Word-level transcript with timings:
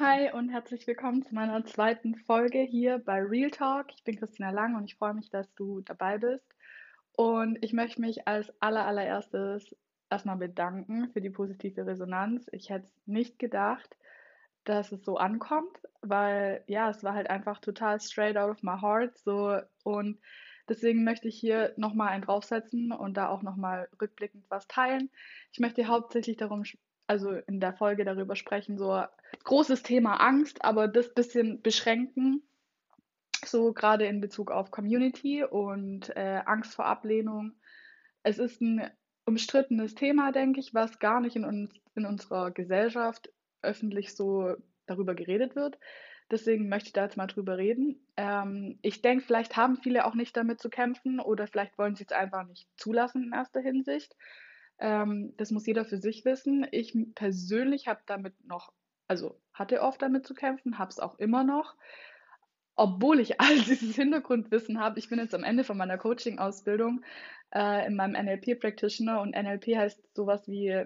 Hi 0.00 0.30
und 0.30 0.50
herzlich 0.50 0.86
willkommen 0.86 1.24
zu 1.24 1.34
meiner 1.34 1.64
zweiten 1.64 2.14
Folge 2.14 2.60
hier 2.60 3.00
bei 3.00 3.20
Real 3.20 3.50
Talk. 3.50 3.88
Ich 3.96 4.04
bin 4.04 4.16
Christina 4.16 4.50
Lang 4.50 4.76
und 4.76 4.84
ich 4.84 4.94
freue 4.94 5.12
mich, 5.12 5.28
dass 5.28 5.52
du 5.56 5.80
dabei 5.80 6.18
bist. 6.18 6.46
Und 7.16 7.58
ich 7.62 7.72
möchte 7.72 8.00
mich 8.00 8.28
als 8.28 8.52
allerallererstes 8.60 9.74
erstmal 10.08 10.36
bedanken 10.36 11.10
für 11.12 11.20
die 11.20 11.30
positive 11.30 11.84
Resonanz. 11.84 12.46
Ich 12.52 12.70
hätte 12.70 12.88
nicht 13.06 13.40
gedacht, 13.40 13.96
dass 14.62 14.92
es 14.92 15.04
so 15.04 15.16
ankommt, 15.16 15.80
weil 16.00 16.62
ja, 16.68 16.90
es 16.90 17.02
war 17.02 17.14
halt 17.14 17.28
einfach 17.28 17.58
total 17.58 18.00
straight 18.00 18.36
out 18.36 18.50
of 18.50 18.62
my 18.62 18.80
heart 18.80 19.18
so 19.18 19.58
und 19.82 20.20
deswegen 20.68 21.02
möchte 21.02 21.26
ich 21.26 21.40
hier 21.40 21.74
nochmal 21.76 22.10
einen 22.10 22.22
draufsetzen 22.22 22.92
und 22.92 23.16
da 23.16 23.28
auch 23.30 23.42
nochmal 23.42 23.88
rückblickend 24.00 24.44
was 24.48 24.68
teilen. 24.68 25.10
Ich 25.50 25.58
möchte 25.58 25.88
hauptsächlich 25.88 26.36
darum 26.36 26.62
also 27.08 27.32
in 27.32 27.58
der 27.58 27.72
Folge 27.72 28.04
darüber 28.04 28.36
sprechen, 28.36 28.78
so 28.78 29.02
großes 29.44 29.82
Thema 29.82 30.16
Angst, 30.16 30.64
aber 30.64 30.88
das 30.88 31.12
bisschen 31.14 31.62
beschränken, 31.62 32.42
so 33.44 33.72
gerade 33.72 34.06
in 34.06 34.20
Bezug 34.20 34.50
auf 34.50 34.70
Community 34.70 35.42
und 35.42 36.14
äh, 36.16 36.42
Angst 36.44 36.74
vor 36.74 36.86
Ablehnung. 36.86 37.52
Es 38.22 38.38
ist 38.38 38.60
ein 38.60 38.90
umstrittenes 39.24 39.94
Thema, 39.94 40.32
denke 40.32 40.60
ich, 40.60 40.74
was 40.74 40.98
gar 40.98 41.20
nicht 41.20 41.36
in, 41.36 41.44
uns, 41.44 41.72
in 41.94 42.04
unserer 42.04 42.50
Gesellschaft 42.50 43.30
öffentlich 43.62 44.14
so 44.14 44.54
darüber 44.86 45.14
geredet 45.14 45.56
wird. 45.56 45.78
Deswegen 46.30 46.68
möchte 46.68 46.88
ich 46.88 46.92
da 46.92 47.04
jetzt 47.04 47.16
mal 47.16 47.26
drüber 47.26 47.56
reden. 47.56 48.06
Ähm, 48.16 48.78
ich 48.82 49.00
denke, 49.00 49.24
vielleicht 49.24 49.56
haben 49.56 49.76
viele 49.76 50.04
auch 50.04 50.14
nicht 50.14 50.36
damit 50.36 50.60
zu 50.60 50.68
kämpfen 50.68 51.20
oder 51.20 51.46
vielleicht 51.46 51.78
wollen 51.78 51.96
sie 51.96 52.04
es 52.04 52.12
einfach 52.12 52.46
nicht 52.46 52.68
zulassen 52.76 53.24
in 53.24 53.32
erster 53.32 53.60
Hinsicht. 53.60 54.14
Ähm, 54.78 55.34
das 55.36 55.50
muss 55.50 55.66
jeder 55.66 55.84
für 55.84 55.98
sich 55.98 56.24
wissen. 56.24 56.66
Ich 56.70 56.96
persönlich 57.14 57.88
habe 57.88 58.00
damit 58.06 58.34
noch, 58.46 58.72
also 59.06 59.40
hatte 59.52 59.82
oft 59.82 60.00
damit 60.02 60.26
zu 60.26 60.34
kämpfen, 60.34 60.78
habe 60.78 60.90
es 60.90 61.00
auch 61.00 61.18
immer 61.18 61.44
noch. 61.44 61.74
Obwohl 62.76 63.20
ich 63.20 63.40
all 63.40 63.58
dieses 63.60 63.96
Hintergrundwissen 63.96 64.80
habe, 64.80 64.98
ich 64.98 65.08
bin 65.08 65.18
jetzt 65.18 65.34
am 65.34 65.44
Ende 65.44 65.64
von 65.64 65.76
meiner 65.76 65.98
Coaching-Ausbildung 65.98 67.02
äh, 67.54 67.86
in 67.86 67.96
meinem 67.96 68.12
NLP-Practitioner 68.12 69.20
und 69.20 69.34
NLP 69.34 69.76
heißt 69.76 70.14
sowas 70.14 70.46
wie, 70.46 70.84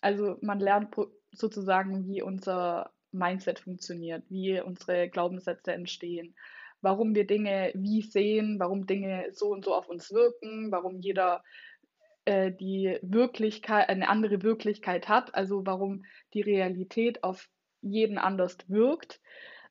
also 0.00 0.36
man 0.42 0.60
lernt 0.60 0.94
sozusagen, 1.32 2.06
wie 2.06 2.22
unser 2.22 2.92
Mindset 3.12 3.58
funktioniert, 3.58 4.24
wie 4.28 4.60
unsere 4.60 5.08
Glaubenssätze 5.08 5.72
entstehen, 5.72 6.34
warum 6.80 7.14
wir 7.14 7.26
Dinge 7.26 7.72
wie 7.74 8.02
sehen, 8.02 8.58
warum 8.58 8.86
Dinge 8.86 9.28
so 9.32 9.48
und 9.48 9.64
so 9.64 9.74
auf 9.74 9.88
uns 9.88 10.12
wirken, 10.12 10.70
warum 10.70 11.00
jeder 11.00 11.42
äh, 12.24 12.52
die 12.52 12.98
Wirklichkeit, 13.02 13.88
eine 13.88 14.08
andere 14.08 14.42
Wirklichkeit 14.42 15.08
hat, 15.08 15.34
also 15.34 15.66
warum 15.66 16.04
die 16.34 16.42
Realität 16.42 17.24
auf 17.24 17.48
jeden 17.82 18.18
anders 18.18 18.58
wirkt, 18.68 19.20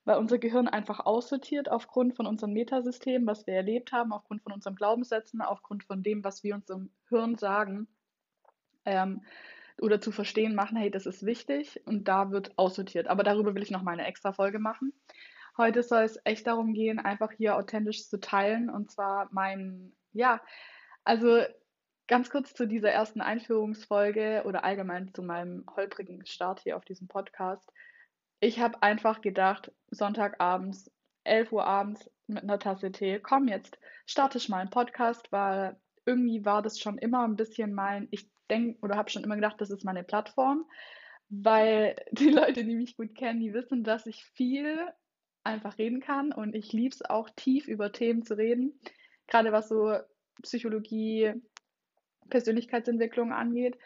weil 0.06 0.18
unser 0.18 0.40
Gehirn 0.40 0.68
einfach 0.68 1.06
aussortiert 1.06 1.70
aufgrund 1.70 2.16
von 2.16 2.26
unserem 2.26 2.54
Metasystem, 2.54 3.28
was 3.28 3.46
wir 3.46 3.54
erlebt 3.54 3.92
haben, 3.92 4.12
aufgrund 4.12 4.42
von 4.42 4.54
unseren 4.54 4.76
Glaubenssätzen, 4.76 5.42
aufgrund 5.42 5.84
von 5.84 6.02
dem, 6.02 6.24
was 6.24 6.44
wir 6.44 6.56
uns 6.56 6.70
im 6.70 6.92
Hirn 7.10 7.36
sagen. 7.36 7.88
Ähm, 8.86 9.22
oder 9.82 10.02
zu 10.02 10.12
verstehen 10.12 10.56
machen, 10.56 10.78
hey, 10.78 10.92
das 10.92 11.06
ist 11.06 11.26
wichtig 11.26 11.82
und 11.86 12.08
da 12.08 12.32
wird 12.32 12.58
aussortiert. 12.58 13.08
Aber 13.08 13.24
darüber 13.24 13.56
will 13.56 13.64
ich 13.64 13.72
noch 13.72 13.84
mal 13.84 13.94
eine 13.94 14.08
extra 14.08 14.34
Folge 14.34 14.60
machen. 14.60 14.94
Heute 15.58 15.84
soll 15.84 16.04
es 16.04 16.20
echt 16.24 16.48
darum 16.48 16.74
gehen, 16.74 17.00
einfach 17.00 17.32
hier 17.32 17.56
authentisch 17.56 18.08
zu 18.08 18.20
teilen 18.20 18.70
und 18.70 18.92
zwar 18.92 19.30
mein, 19.32 19.94
ja, 20.14 20.42
also 21.04 21.44
Ganz 22.10 22.32
kurz 22.32 22.56
zu 22.56 22.68
dieser 22.68 22.90
ersten 22.90 23.22
Einführungsfolge 23.22 24.42
oder 24.46 24.64
allgemein 24.64 25.14
zu 25.14 25.22
meinem 25.22 25.64
holprigen 25.76 26.26
Start 26.26 26.60
hier 26.62 26.76
auf 26.76 26.84
diesem 26.84 27.08
Podcast. 27.08 27.72
Ich 28.40 28.60
habe 28.60 28.82
einfach 28.82 29.22
gedacht, 29.22 29.72
Sonntagabends, 29.92 30.92
11 31.24 31.52
Uhr 31.52 31.68
abends 31.68 32.10
mit 32.26 32.42
einer 32.42 32.58
Tasse 32.58 32.92
Tee, 32.92 33.20
komm 33.20 33.48
jetzt, 33.48 33.78
starte 34.08 34.40
ich 34.40 34.50
mal 34.50 34.58
einen 34.58 34.72
Podcast, 34.72 35.32
weil 35.32 35.80
irgendwie 36.04 36.44
war 36.46 36.64
das 36.64 36.80
schon 36.80 36.98
immer 36.98 37.24
ein 37.28 37.36
bisschen 37.36 37.76
mein, 37.76 38.08
ich 38.10 38.28
denke 38.50 38.80
oder 38.82 38.98
habe 38.98 39.12
schon 39.12 39.24
immer 39.24 39.36
gedacht, 39.36 39.62
das 39.62 39.70
ist 39.70 39.86
meine 39.86 40.04
Plattform, 40.04 40.66
weil 41.30 41.96
die 42.12 42.32
Leute, 42.32 42.66
die 42.66 42.76
mich 42.76 42.98
gut 42.98 43.14
kennen, 43.14 43.40
die 43.40 43.54
wissen, 43.54 43.84
dass 43.84 44.08
ich 44.08 44.26
viel 44.34 44.80
einfach 45.44 45.78
reden 45.78 46.00
kann 46.00 46.32
und 46.32 46.56
ich 46.56 46.74
liebe 46.74 46.96
es 46.96 47.08
auch 47.08 47.30
tief 47.36 47.68
über 47.68 47.92
Themen 47.92 48.24
zu 48.24 48.36
reden, 48.36 48.82
gerade 49.28 49.52
was 49.52 49.70
so 49.70 49.96
Psychologie, 50.42 51.34
Persönlichkeitsentwicklung 52.30 53.34
angeht, 53.34 53.78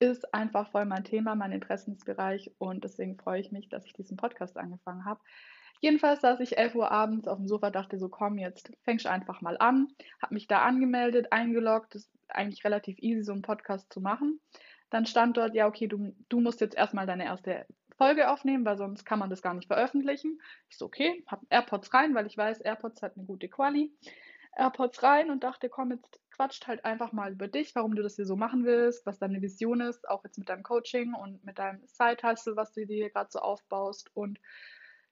ist 0.00 0.34
einfach 0.34 0.70
voll 0.70 0.84
mein 0.84 1.04
Thema, 1.04 1.34
mein 1.34 1.52
Interessensbereich 1.52 2.50
und 2.58 2.84
deswegen 2.84 3.16
freue 3.16 3.40
ich 3.40 3.52
mich, 3.52 3.68
dass 3.68 3.86
ich 3.86 3.92
diesen 3.92 4.16
Podcast 4.16 4.56
angefangen 4.56 5.04
habe. 5.04 5.20
Jedenfalls 5.80 6.22
saß 6.22 6.40
ich 6.40 6.56
11 6.56 6.74
Uhr 6.76 6.90
abends 6.90 7.28
auf 7.28 7.36
dem 7.36 7.46
Sofa, 7.46 7.70
dachte 7.70 7.98
so, 7.98 8.08
komm, 8.08 8.38
jetzt 8.38 8.72
fängst 8.84 9.04
du 9.04 9.10
einfach 9.10 9.40
mal 9.42 9.58
an. 9.58 9.88
Habe 10.22 10.34
mich 10.34 10.46
da 10.46 10.62
angemeldet, 10.62 11.30
eingeloggt. 11.30 11.94
Ist 11.94 12.10
eigentlich 12.28 12.64
relativ 12.64 12.98
easy, 13.00 13.22
so 13.22 13.32
einen 13.32 13.42
Podcast 13.42 13.92
zu 13.92 14.00
machen. 14.00 14.40
Dann 14.88 15.04
stand 15.04 15.36
dort, 15.36 15.54
ja, 15.54 15.66
okay, 15.66 15.86
du, 15.86 16.14
du 16.28 16.40
musst 16.40 16.60
jetzt 16.60 16.76
erstmal 16.76 17.06
deine 17.06 17.24
erste 17.24 17.66
Folge 17.98 18.30
aufnehmen, 18.30 18.64
weil 18.64 18.76
sonst 18.76 19.04
kann 19.04 19.18
man 19.18 19.30
das 19.30 19.42
gar 19.42 19.54
nicht 19.54 19.66
veröffentlichen. 19.66 20.40
Ich 20.68 20.78
so, 20.78 20.86
okay, 20.86 21.22
habe 21.26 21.44
AirPods 21.50 21.92
rein, 21.92 22.14
weil 22.14 22.26
ich 22.26 22.36
weiß, 22.36 22.60
AirPods 22.60 23.02
hat 23.02 23.16
eine 23.16 23.26
gute 23.26 23.48
Quali. 23.48 23.92
AirPods 24.56 25.02
rein 25.02 25.30
und 25.30 25.44
dachte, 25.44 25.68
komm, 25.68 25.90
jetzt 25.90 26.20
quatscht 26.34 26.66
halt 26.66 26.84
einfach 26.84 27.12
mal 27.12 27.32
über 27.32 27.48
dich, 27.48 27.74
warum 27.74 27.94
du 27.94 28.02
das 28.02 28.16
hier 28.16 28.26
so 28.26 28.36
machen 28.36 28.64
willst, 28.64 29.06
was 29.06 29.18
deine 29.18 29.40
Vision 29.40 29.80
ist, 29.80 30.08
auch 30.08 30.24
jetzt 30.24 30.38
mit 30.38 30.48
deinem 30.48 30.62
Coaching 30.62 31.14
und 31.14 31.44
mit 31.44 31.58
deinem 31.58 31.80
Side-Hustle, 31.86 32.56
was 32.56 32.72
du 32.72 32.86
dir 32.86 33.10
gerade 33.10 33.30
so 33.30 33.38
aufbaust 33.38 34.10
und 34.14 34.38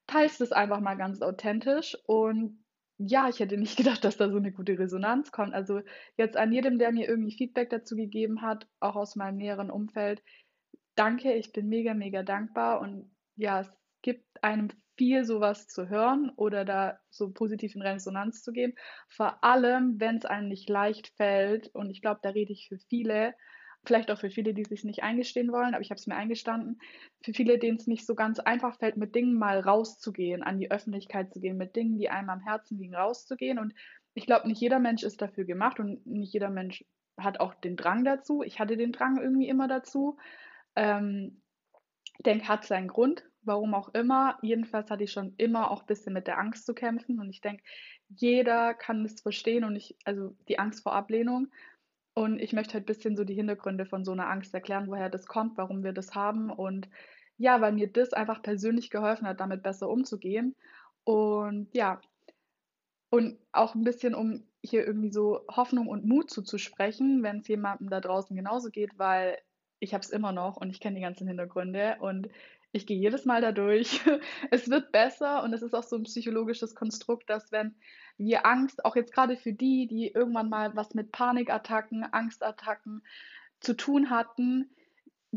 teilst 0.06 0.40
es 0.40 0.52
einfach 0.52 0.80
mal 0.80 0.96
ganz 0.96 1.22
authentisch 1.22 1.96
und 2.06 2.64
ja, 2.98 3.28
ich 3.28 3.40
hätte 3.40 3.56
nicht 3.56 3.76
gedacht, 3.78 4.04
dass 4.04 4.16
da 4.16 4.30
so 4.30 4.36
eine 4.36 4.52
gute 4.52 4.78
Resonanz 4.78 5.32
kommt. 5.32 5.54
Also 5.54 5.80
jetzt 6.16 6.36
an 6.36 6.52
jedem, 6.52 6.78
der 6.78 6.92
mir 6.92 7.08
irgendwie 7.08 7.36
Feedback 7.36 7.70
dazu 7.70 7.96
gegeben 7.96 8.42
hat, 8.42 8.68
auch 8.80 8.96
aus 8.96 9.16
meinem 9.16 9.36
näheren 9.36 9.70
Umfeld, 9.70 10.22
danke, 10.94 11.32
ich 11.34 11.52
bin 11.52 11.68
mega, 11.68 11.94
mega 11.94 12.22
dankbar 12.22 12.80
und 12.80 13.10
ja, 13.36 13.60
es 13.60 13.72
gibt 14.02 14.42
einem 14.42 14.68
viel 14.96 15.24
sowas 15.24 15.68
zu 15.68 15.88
hören 15.88 16.30
oder 16.36 16.64
da 16.64 16.98
so 17.10 17.30
positiv 17.30 17.74
in 17.74 17.82
Resonanz 17.82 18.42
zu 18.42 18.52
gehen. 18.52 18.74
Vor 19.08 19.42
allem, 19.42 20.00
wenn 20.00 20.16
es 20.16 20.24
einem 20.24 20.48
nicht 20.48 20.68
leicht 20.68 21.08
fällt. 21.16 21.68
Und 21.74 21.90
ich 21.90 22.02
glaube, 22.02 22.20
da 22.22 22.30
rede 22.30 22.52
ich 22.52 22.68
für 22.68 22.78
viele, 22.88 23.34
vielleicht 23.84 24.10
auch 24.10 24.18
für 24.18 24.30
viele, 24.30 24.54
die 24.54 24.64
sich 24.64 24.84
nicht 24.84 25.02
eingestehen 25.02 25.50
wollen, 25.50 25.74
aber 25.74 25.80
ich 25.80 25.90
habe 25.90 25.98
es 25.98 26.06
mir 26.06 26.16
eingestanden. 26.16 26.78
Für 27.22 27.32
viele, 27.32 27.58
denen 27.58 27.78
es 27.78 27.86
nicht 27.86 28.06
so 28.06 28.14
ganz 28.14 28.38
einfach 28.38 28.78
fällt, 28.78 28.96
mit 28.96 29.14
Dingen 29.14 29.38
mal 29.38 29.60
rauszugehen, 29.60 30.42
an 30.42 30.58
die 30.58 30.70
Öffentlichkeit 30.70 31.32
zu 31.32 31.40
gehen, 31.40 31.56
mit 31.56 31.74
Dingen, 31.74 31.98
die 31.98 32.10
einem 32.10 32.30
am 32.30 32.40
Herzen 32.40 32.78
liegen, 32.78 32.94
rauszugehen. 32.94 33.58
Und 33.58 33.74
ich 34.14 34.26
glaube, 34.26 34.46
nicht 34.46 34.60
jeder 34.60 34.78
Mensch 34.78 35.02
ist 35.02 35.22
dafür 35.22 35.44
gemacht 35.44 35.80
und 35.80 36.06
nicht 36.06 36.32
jeder 36.32 36.50
Mensch 36.50 36.84
hat 37.18 37.40
auch 37.40 37.54
den 37.54 37.76
Drang 37.76 38.04
dazu. 38.04 38.42
Ich 38.42 38.60
hatte 38.60 38.76
den 38.76 38.92
Drang 38.92 39.18
irgendwie 39.20 39.48
immer 39.48 39.68
dazu. 39.68 40.16
Ähm, 40.76 41.42
ich 42.18 42.24
denke, 42.24 42.48
hat 42.48 42.64
seinen 42.64 42.88
Grund, 42.88 43.24
warum 43.44 43.74
auch 43.74 43.88
immer. 43.94 44.38
Jedenfalls 44.42 44.90
hatte 44.90 45.04
ich 45.04 45.12
schon 45.12 45.34
immer 45.36 45.70
auch 45.70 45.82
ein 45.82 45.86
bisschen 45.86 46.12
mit 46.12 46.26
der 46.26 46.38
Angst 46.38 46.66
zu 46.66 46.74
kämpfen 46.74 47.20
und 47.20 47.30
ich 47.30 47.40
denke, 47.40 47.62
jeder 48.08 48.74
kann 48.74 49.04
es 49.04 49.20
verstehen 49.20 49.64
und 49.64 49.76
ich, 49.76 49.96
also 50.04 50.36
die 50.48 50.58
Angst 50.58 50.82
vor 50.82 50.92
Ablehnung. 50.92 51.48
Und 52.14 52.38
ich 52.38 52.52
möchte 52.52 52.74
halt 52.74 52.84
ein 52.84 52.86
bisschen 52.86 53.16
so 53.16 53.24
die 53.24 53.34
Hintergründe 53.34 53.86
von 53.86 54.04
so 54.04 54.12
einer 54.12 54.28
Angst 54.28 54.52
erklären, 54.52 54.86
woher 54.88 55.08
das 55.08 55.26
kommt, 55.26 55.56
warum 55.56 55.82
wir 55.82 55.92
das 55.92 56.14
haben 56.14 56.50
und 56.50 56.88
ja, 57.38 57.60
weil 57.60 57.72
mir 57.72 57.90
das 57.90 58.12
einfach 58.12 58.42
persönlich 58.42 58.90
geholfen 58.90 59.26
hat, 59.26 59.40
damit 59.40 59.62
besser 59.62 59.88
umzugehen. 59.88 60.54
Und 61.04 61.68
ja, 61.74 62.00
und 63.10 63.38
auch 63.52 63.74
ein 63.74 63.84
bisschen, 63.84 64.14
um 64.14 64.44
hier 64.62 64.86
irgendwie 64.86 65.12
so 65.12 65.44
Hoffnung 65.50 65.88
und 65.88 66.06
Mut 66.06 66.30
zuzusprechen, 66.30 67.22
wenn 67.22 67.38
es 67.38 67.48
jemandem 67.48 67.90
da 67.90 68.00
draußen 68.00 68.36
genauso 68.36 68.70
geht, 68.70 68.98
weil 68.98 69.38
ich 69.80 69.92
habe 69.92 70.02
es 70.02 70.10
immer 70.10 70.32
noch 70.32 70.56
und 70.56 70.70
ich 70.70 70.80
kenne 70.80 70.96
die 70.96 71.02
ganzen 71.02 71.26
Hintergründe 71.26 71.96
und 72.00 72.28
ich 72.72 72.86
gehe 72.86 72.98
jedes 72.98 73.24
Mal 73.24 73.40
da 73.40 73.52
durch. 73.52 74.00
Es 74.50 74.68
wird 74.68 74.92
besser 74.92 75.42
und 75.42 75.52
es 75.52 75.62
ist 75.62 75.74
auch 75.74 75.82
so 75.82 75.96
ein 75.96 76.04
psychologisches 76.04 76.74
Konstrukt, 76.74 77.28
dass 77.30 77.52
wenn 77.52 77.74
wir 78.18 78.46
Angst, 78.46 78.84
auch 78.84 78.96
jetzt 78.96 79.12
gerade 79.12 79.36
für 79.36 79.52
die, 79.52 79.86
die 79.86 80.08
irgendwann 80.08 80.48
mal 80.48 80.74
was 80.74 80.94
mit 80.94 81.12
Panikattacken, 81.12 82.04
Angstattacken 82.04 83.02
zu 83.60 83.74
tun 83.74 84.10
hatten, 84.10 84.70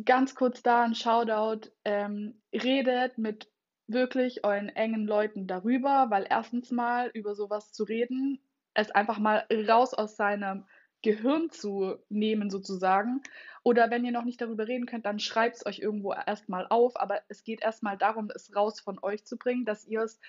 ganz 0.03 0.35
kurz 0.35 0.63
da 0.63 0.83
ein 0.83 0.95
Shoutout, 0.95 1.69
ähm, 1.85 2.41
redet 2.53 3.17
mit 3.17 3.49
wirklich 3.87 4.43
euren 4.43 4.69
engen 4.69 5.05
Leuten 5.05 5.47
darüber, 5.47 6.07
weil 6.09 6.25
erstens 6.29 6.71
mal 6.71 7.11
über 7.13 7.35
sowas 7.35 7.71
zu 7.71 7.83
reden, 7.83 8.39
es 8.73 8.91
einfach 8.91 9.19
mal 9.19 9.45
raus 9.67 9.93
aus 9.93 10.15
seinem 10.15 10.65
Gehirn 11.05 11.51
zu 11.51 11.97
nehmen 12.09 12.49
sozusagen. 12.49 13.21
Oder 13.63 13.91
wenn 13.91 14.03
ihr 14.03 14.11
noch 14.11 14.25
nicht 14.25 14.41
darüber 14.41 14.67
reden 14.67 14.87
könnt, 14.87 15.05
dann 15.05 15.19
schreibt 15.19 15.57
es 15.57 15.65
euch 15.65 15.79
irgendwo 15.79 16.13
erstmal 16.13 16.65
auf. 16.67 16.99
Aber 16.99 17.21
es 17.29 17.43
geht 17.43 17.61
erstmal 17.61 17.95
darum, 17.95 18.31
es 18.33 18.55
raus 18.55 18.79
von 18.79 18.97
euch 19.01 19.23
zu 19.23 19.37
bringen, 19.37 19.65
dass 19.65 19.85
ihr 19.85 20.01
es 20.01 20.19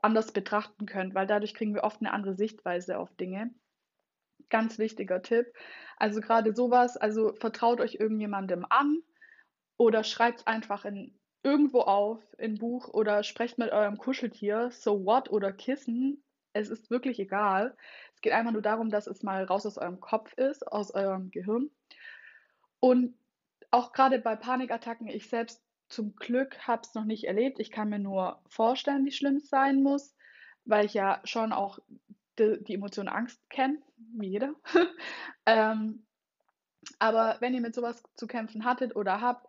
anders 0.00 0.32
betrachten 0.32 0.86
könnt, 0.86 1.14
weil 1.14 1.26
dadurch 1.26 1.52
kriegen 1.52 1.74
wir 1.74 1.82
oft 1.82 2.00
eine 2.00 2.12
andere 2.12 2.34
Sichtweise 2.34 2.98
auf 2.98 3.12
Dinge. 3.16 3.50
Ganz 4.48 4.78
wichtiger 4.78 5.20
Tipp. 5.20 5.52
Also 5.96 6.20
gerade 6.20 6.54
sowas, 6.54 6.96
also 6.96 7.34
vertraut 7.34 7.80
euch 7.80 7.96
irgendjemandem 7.96 8.64
an 8.70 9.02
oder 9.76 10.04
schreibt 10.04 10.46
einfach 10.46 10.84
in 10.84 11.18
irgendwo 11.42 11.80
auf 11.80 12.22
in 12.38 12.56
Buch 12.58 12.88
oder 12.88 13.24
sprecht 13.24 13.58
mit 13.58 13.72
eurem 13.72 13.98
Kuscheltier, 13.98 14.70
so 14.70 15.04
what 15.04 15.30
oder 15.30 15.52
Kissen. 15.52 16.22
Es 16.52 16.68
ist 16.70 16.90
wirklich 16.90 17.18
egal. 17.18 17.76
Es 18.20 18.22
geht 18.22 18.34
einfach 18.34 18.52
nur 18.52 18.60
darum, 18.60 18.90
dass 18.90 19.06
es 19.06 19.22
mal 19.22 19.44
raus 19.44 19.64
aus 19.64 19.78
eurem 19.78 19.98
Kopf 19.98 20.34
ist, 20.34 20.70
aus 20.70 20.90
eurem 20.90 21.30
Gehirn. 21.30 21.70
Und 22.78 23.14
auch 23.70 23.94
gerade 23.94 24.18
bei 24.18 24.36
Panikattacken, 24.36 25.08
ich 25.08 25.30
selbst 25.30 25.64
zum 25.88 26.14
Glück 26.16 26.58
habe 26.68 26.82
es 26.84 26.94
noch 26.94 27.06
nicht 27.06 27.24
erlebt. 27.24 27.60
Ich 27.60 27.70
kann 27.70 27.88
mir 27.88 27.98
nur 27.98 28.42
vorstellen, 28.46 29.06
wie 29.06 29.10
schlimm 29.10 29.36
es 29.36 29.48
sein 29.48 29.82
muss, 29.82 30.14
weil 30.66 30.84
ich 30.84 30.92
ja 30.92 31.22
schon 31.24 31.54
auch 31.54 31.78
die, 32.38 32.62
die 32.62 32.74
Emotion 32.74 33.08
Angst 33.08 33.40
kenne, 33.48 33.78
wie 33.96 34.28
jeder. 34.28 34.52
ähm, 35.46 36.04
aber 36.98 37.38
wenn 37.40 37.54
ihr 37.54 37.62
mit 37.62 37.74
sowas 37.74 38.02
zu 38.16 38.26
kämpfen 38.26 38.66
hattet 38.66 38.96
oder 38.96 39.22
habt, 39.22 39.46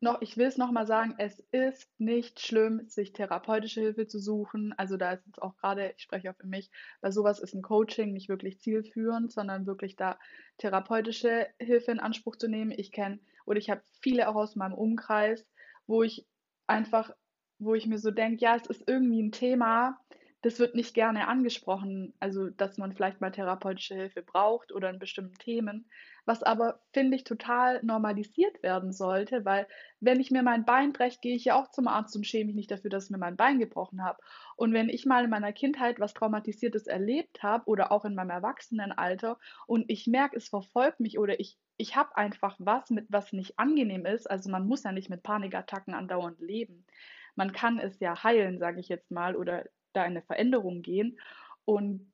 noch, 0.00 0.22
ich 0.22 0.36
will 0.36 0.46
es 0.46 0.56
nochmal 0.56 0.86
sagen, 0.86 1.14
es 1.18 1.40
ist 1.50 1.88
nicht 1.98 2.40
schlimm, 2.40 2.88
sich 2.88 3.12
therapeutische 3.12 3.80
Hilfe 3.80 4.06
zu 4.06 4.18
suchen. 4.18 4.72
Also 4.76 4.96
da 4.96 5.12
ist 5.12 5.26
jetzt 5.26 5.42
auch 5.42 5.56
gerade, 5.56 5.92
ich 5.96 6.02
spreche 6.02 6.30
auch 6.30 6.36
für 6.36 6.46
mich, 6.46 6.70
bei 7.00 7.10
sowas 7.10 7.40
ist 7.40 7.54
ein 7.54 7.62
Coaching 7.62 8.12
nicht 8.12 8.28
wirklich 8.28 8.60
zielführend, 8.60 9.32
sondern 9.32 9.66
wirklich 9.66 9.96
da 9.96 10.18
therapeutische 10.58 11.48
Hilfe 11.58 11.90
in 11.90 12.00
Anspruch 12.00 12.36
zu 12.36 12.48
nehmen. 12.48 12.70
Ich 12.70 12.92
kenne 12.92 13.20
oder 13.44 13.58
ich 13.58 13.70
habe 13.70 13.82
viele 14.00 14.28
auch 14.28 14.36
aus 14.36 14.56
meinem 14.56 14.74
Umkreis, 14.74 15.46
wo 15.86 16.02
ich 16.02 16.26
einfach, 16.66 17.10
wo 17.58 17.74
ich 17.74 17.86
mir 17.86 17.98
so 17.98 18.10
denke, 18.10 18.42
ja, 18.42 18.56
es 18.56 18.66
ist 18.66 18.84
irgendwie 18.86 19.22
ein 19.22 19.32
Thema, 19.32 19.98
das 20.42 20.60
wird 20.60 20.76
nicht 20.76 20.94
gerne 20.94 21.26
angesprochen, 21.26 22.14
also 22.20 22.48
dass 22.48 22.78
man 22.78 22.92
vielleicht 22.92 23.20
mal 23.20 23.32
therapeutische 23.32 23.94
Hilfe 23.94 24.22
braucht 24.22 24.70
oder 24.70 24.88
in 24.88 25.00
bestimmten 25.00 25.34
Themen, 25.34 25.90
was 26.26 26.44
aber, 26.44 26.80
finde 26.92 27.16
ich, 27.16 27.24
total 27.24 27.82
normalisiert 27.82 28.62
werden 28.62 28.92
sollte, 28.92 29.44
weil 29.44 29.66
wenn 29.98 30.20
ich 30.20 30.30
mir 30.30 30.44
mein 30.44 30.64
Bein 30.64 30.92
breche, 30.92 31.18
gehe 31.20 31.34
ich 31.34 31.46
ja 31.46 31.56
auch 31.56 31.70
zum 31.70 31.88
Arzt 31.88 32.14
und 32.14 32.24
schäme 32.24 32.46
mich 32.46 32.54
nicht 32.54 32.70
dafür, 32.70 32.88
dass 32.90 33.06
ich 33.06 33.10
mir 33.10 33.18
mein 33.18 33.36
Bein 33.36 33.58
gebrochen 33.58 34.04
habe. 34.04 34.18
Und 34.54 34.72
wenn 34.72 34.88
ich 34.88 35.06
mal 35.06 35.24
in 35.24 35.30
meiner 35.30 35.52
Kindheit 35.52 35.98
was 35.98 36.14
Traumatisiertes 36.14 36.86
erlebt 36.86 37.42
habe 37.42 37.66
oder 37.66 37.90
auch 37.90 38.04
in 38.04 38.14
meinem 38.14 38.30
Erwachsenenalter 38.30 39.38
und 39.66 39.86
ich 39.88 40.06
merke, 40.06 40.36
es 40.36 40.48
verfolgt 40.48 41.00
mich 41.00 41.18
oder 41.18 41.40
ich, 41.40 41.58
ich 41.78 41.96
habe 41.96 42.16
einfach 42.16 42.54
was, 42.60 42.90
mit 42.90 43.06
was 43.08 43.32
nicht 43.32 43.58
angenehm 43.58 44.06
ist, 44.06 44.30
also 44.30 44.50
man 44.50 44.68
muss 44.68 44.84
ja 44.84 44.92
nicht 44.92 45.10
mit 45.10 45.24
Panikattacken 45.24 45.94
andauernd 45.94 46.40
leben. 46.40 46.86
Man 47.34 47.52
kann 47.52 47.78
es 47.78 47.98
ja 48.00 48.22
heilen, 48.22 48.58
sage 48.58 48.80
ich 48.80 48.88
jetzt 48.88 49.10
mal, 49.10 49.36
oder 49.36 49.64
da 49.92 50.02
in 50.02 50.12
eine 50.12 50.22
Veränderung 50.22 50.82
gehen. 50.82 51.18
Und 51.64 52.12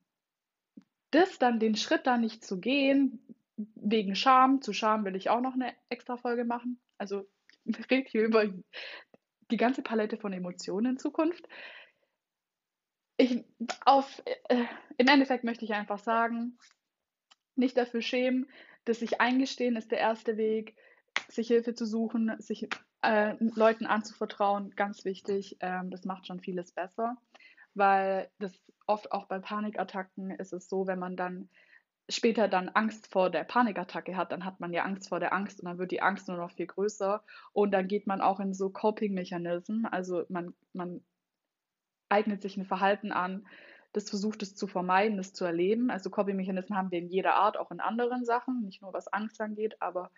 das 1.10 1.38
dann, 1.38 1.60
den 1.60 1.76
Schritt 1.76 2.06
da 2.06 2.16
nicht 2.16 2.44
zu 2.44 2.58
gehen, 2.60 3.24
wegen 3.56 4.16
Scham, 4.16 4.62
zu 4.62 4.72
Scham 4.72 5.04
will 5.04 5.14
ich 5.14 5.30
auch 5.30 5.40
noch 5.40 5.54
eine 5.54 5.72
extra 5.88 6.16
Folge 6.16 6.44
machen. 6.44 6.80
Also 6.98 7.28
ich 7.64 7.78
rede 7.90 8.08
hier 8.08 8.24
über 8.24 8.52
die 9.50 9.56
ganze 9.56 9.82
Palette 9.82 10.16
von 10.16 10.32
Emotionen 10.32 10.92
in 10.92 10.98
Zukunft. 10.98 11.46
Ich, 13.16 13.44
auf, 13.84 14.22
äh, 14.48 14.64
Im 14.96 15.06
Endeffekt 15.06 15.44
möchte 15.44 15.64
ich 15.64 15.72
einfach 15.72 16.00
sagen, 16.00 16.58
nicht 17.54 17.76
dafür 17.76 18.02
schämen, 18.02 18.50
dass 18.84 18.98
sich 18.98 19.20
eingestehen 19.20 19.76
ist 19.76 19.92
der 19.92 19.98
erste 19.98 20.36
Weg, 20.36 20.76
sich 21.28 21.46
Hilfe 21.46 21.74
zu 21.74 21.86
suchen, 21.86 22.34
sich 22.40 22.68
äh, 23.02 23.36
Leuten 23.38 23.86
anzuvertrauen, 23.86 24.70
ganz 24.74 25.04
wichtig. 25.04 25.58
Ähm, 25.60 25.92
das 25.92 26.04
macht 26.04 26.26
schon 26.26 26.40
vieles 26.40 26.72
besser 26.72 27.16
weil 27.74 28.30
das 28.38 28.52
oft 28.86 29.12
auch 29.12 29.26
bei 29.26 29.38
Panikattacken 29.38 30.30
ist 30.30 30.52
es 30.52 30.68
so, 30.68 30.86
wenn 30.86 30.98
man 30.98 31.16
dann 31.16 31.48
später 32.08 32.48
dann 32.48 32.68
Angst 32.68 33.10
vor 33.10 33.30
der 33.30 33.44
Panikattacke 33.44 34.16
hat, 34.16 34.32
dann 34.32 34.44
hat 34.44 34.60
man 34.60 34.72
ja 34.72 34.84
Angst 34.84 35.08
vor 35.08 35.20
der 35.20 35.32
Angst 35.32 35.60
und 35.60 35.66
dann 35.66 35.78
wird 35.78 35.90
die 35.90 36.02
Angst 36.02 36.28
nur 36.28 36.36
noch 36.36 36.50
viel 36.50 36.66
größer 36.66 37.22
und 37.52 37.70
dann 37.70 37.88
geht 37.88 38.06
man 38.06 38.20
auch 38.20 38.40
in 38.40 38.52
so 38.52 38.68
Coping-Mechanismen, 38.68 39.86
also 39.86 40.24
man, 40.28 40.54
man 40.74 41.02
eignet 42.10 42.42
sich 42.42 42.56
ein 42.56 42.66
Verhalten 42.66 43.10
an, 43.10 43.46
das 43.94 44.10
versucht 44.10 44.42
es 44.42 44.54
zu 44.54 44.66
vermeiden, 44.66 45.16
das 45.16 45.32
zu 45.32 45.44
erleben. 45.44 45.88
Also 45.88 46.10
Coping-Mechanismen 46.10 46.76
haben 46.76 46.90
wir 46.90 46.98
in 46.98 47.08
jeder 47.08 47.34
Art, 47.34 47.56
auch 47.56 47.70
in 47.70 47.80
anderen 47.80 48.24
Sachen, 48.24 48.62
nicht 48.64 48.82
nur 48.82 48.92
was 48.92 49.06
Angst 49.06 49.40
angeht, 49.40 49.80
aber 49.80 50.10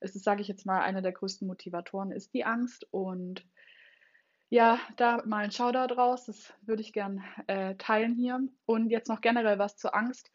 es 0.00 0.16
ist, 0.16 0.24
sage 0.24 0.42
ich 0.42 0.48
jetzt 0.48 0.66
mal, 0.66 0.80
einer 0.80 1.00
der 1.00 1.12
größten 1.12 1.46
Motivatoren 1.46 2.10
ist 2.10 2.34
die 2.34 2.44
Angst 2.44 2.86
und 2.90 3.46
ja, 4.50 4.80
da 4.96 5.22
mal 5.24 5.44
ein 5.44 5.52
Shoutout 5.52 5.94
raus, 5.94 6.26
das 6.26 6.52
würde 6.62 6.82
ich 6.82 6.92
gern 6.92 7.22
äh, 7.46 7.76
teilen 7.76 8.14
hier. 8.16 8.40
Und 8.66 8.90
jetzt 8.90 9.08
noch 9.08 9.20
generell 9.20 9.60
was 9.60 9.76
zur 9.76 9.94
Angst. 9.94 10.30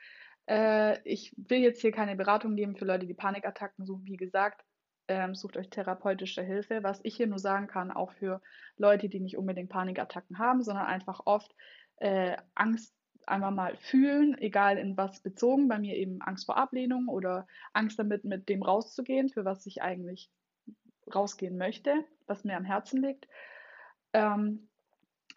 Äh, 0.48 1.02
ich 1.04 1.34
will 1.36 1.60
jetzt 1.60 1.82
hier 1.82 1.92
keine 1.92 2.16
Beratung 2.16 2.56
geben 2.56 2.78
für 2.78 2.86
Leute, 2.86 3.08
die 3.08 3.14
Panikattacken 3.14 3.86
suchen. 3.86 4.06
Wie 4.06 4.16
gesagt, 4.16 4.64
ähm, 5.10 5.36
sucht 5.36 5.58
euch 5.58 5.70
therapeutische 5.70 6.42
Hilfe. 6.42 6.82
Was 6.82 7.02
ich 7.04 7.18
hier 7.18 7.28
nur 7.28 7.40
sagen 7.40 7.68
kann, 7.68 7.92
auch 7.92 8.14
für 8.14 8.42
Leute, 8.78 9.10
die 9.10 9.20
nicht 9.20 9.36
unbedingt 9.36 9.70
Panikattacken 9.70 10.40
haben, 10.40 10.64
sondern 10.64 10.86
einfach 10.86 11.20
oft 11.26 11.54
äh, 11.98 12.38
Angst 12.56 12.96
einmal 13.28 13.52
mal 13.52 13.76
fühlen, 13.76 14.38
egal 14.38 14.78
in 14.78 14.96
was 14.96 15.20
bezogen. 15.20 15.68
Bei 15.68 15.78
mir 15.78 15.98
eben 15.98 16.22
Angst 16.22 16.46
vor 16.46 16.56
Ablehnung 16.56 17.10
oder 17.10 17.48
Angst 17.74 18.00
damit, 18.00 18.24
mit 18.24 18.48
dem 18.48 18.64
rauszugehen, 18.64 19.28
für 19.28 19.44
was 19.44 19.66
ich 19.66 19.82
eigentlich 19.82 20.32
rausgehen 21.14 21.58
möchte, 21.58 22.06
was 22.28 22.46
mir 22.46 22.56
am 22.56 22.64
Herzen 22.64 23.02
liegt 23.02 23.28
ähm, 24.16 24.70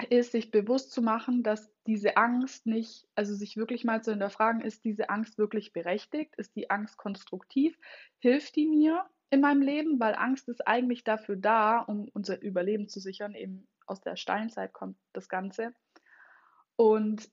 ist, 0.08 0.30
sich 0.30 0.52
bewusst 0.52 0.92
zu 0.92 1.02
machen, 1.02 1.42
dass 1.42 1.72
diese 1.86 2.16
Angst 2.16 2.66
nicht, 2.66 3.08
also 3.16 3.34
sich 3.34 3.56
wirklich 3.56 3.84
mal 3.84 4.02
zu 4.02 4.12
hinterfragen, 4.12 4.60
ist 4.60 4.84
diese 4.84 5.10
Angst 5.10 5.38
wirklich 5.38 5.72
berechtigt? 5.72 6.34
Ist 6.36 6.54
die 6.54 6.70
Angst 6.70 6.96
konstruktiv? 6.96 7.76
Hilft 8.20 8.54
die 8.54 8.66
mir 8.66 9.04
in 9.30 9.40
meinem 9.40 9.60
Leben? 9.60 9.98
Weil 9.98 10.14
Angst 10.14 10.48
ist 10.48 10.66
eigentlich 10.68 11.02
dafür 11.02 11.34
da, 11.34 11.80
um 11.80 12.08
unser 12.12 12.40
Überleben 12.40 12.88
zu 12.88 13.00
sichern. 13.00 13.34
Eben 13.34 13.66
aus 13.86 14.00
der 14.00 14.14
Steinzeit 14.14 14.72
kommt 14.72 14.96
das 15.12 15.28
Ganze. 15.28 15.74
Und 16.76 17.28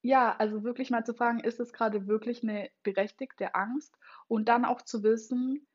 ja, 0.00 0.34
also 0.36 0.64
wirklich 0.64 0.90
mal 0.90 1.04
zu 1.04 1.12
fragen, 1.12 1.40
ist 1.40 1.60
es 1.60 1.74
gerade 1.74 2.06
wirklich 2.06 2.42
eine 2.42 2.70
berechtigte 2.82 3.54
Angst? 3.54 3.94
Und 4.28 4.48
dann 4.48 4.64
auch 4.64 4.80
zu 4.80 5.02
wissen, 5.02 5.66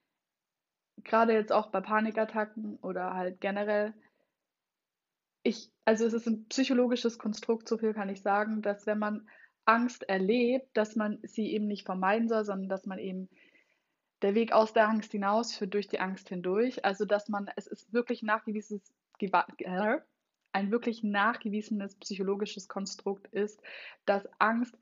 gerade 1.03 1.33
jetzt 1.33 1.51
auch 1.51 1.67
bei 1.67 1.81
Panikattacken 1.81 2.77
oder 2.77 3.13
halt 3.13 3.39
generell, 3.39 3.93
ich, 5.43 5.69
also 5.85 6.05
es 6.05 6.13
ist 6.13 6.27
ein 6.27 6.45
psychologisches 6.47 7.19
Konstrukt, 7.19 7.67
so 7.67 7.77
viel 7.77 7.93
kann 7.93 8.09
ich 8.09 8.21
sagen, 8.21 8.61
dass 8.61 8.85
wenn 8.85 8.99
man 8.99 9.27
Angst 9.65 10.03
erlebt, 10.03 10.67
dass 10.73 10.95
man 10.95 11.19
sie 11.23 11.53
eben 11.53 11.67
nicht 11.67 11.85
vermeiden 11.85 12.27
soll, 12.27 12.43
sondern 12.45 12.69
dass 12.69 12.85
man 12.85 12.99
eben 12.99 13.29
der 14.21 14.35
Weg 14.35 14.53
aus 14.53 14.73
der 14.73 14.87
Angst 14.87 15.11
hinaus 15.11 15.55
führt 15.55 15.73
durch 15.73 15.87
die 15.87 15.99
Angst 15.99 16.29
hindurch. 16.29 16.83
Also 16.85 17.05
dass 17.05 17.29
man, 17.29 17.49
es 17.55 17.67
ist 17.67 17.93
wirklich 17.93 18.23
nachgewiesenes, 18.23 18.93
ein 20.53 20.71
wirklich 20.71 21.03
nachgewiesenes 21.03 21.95
psychologisches 21.95 22.67
Konstrukt 22.67 23.27
ist, 23.27 23.61
dass 24.05 24.27
Angst 24.39 24.77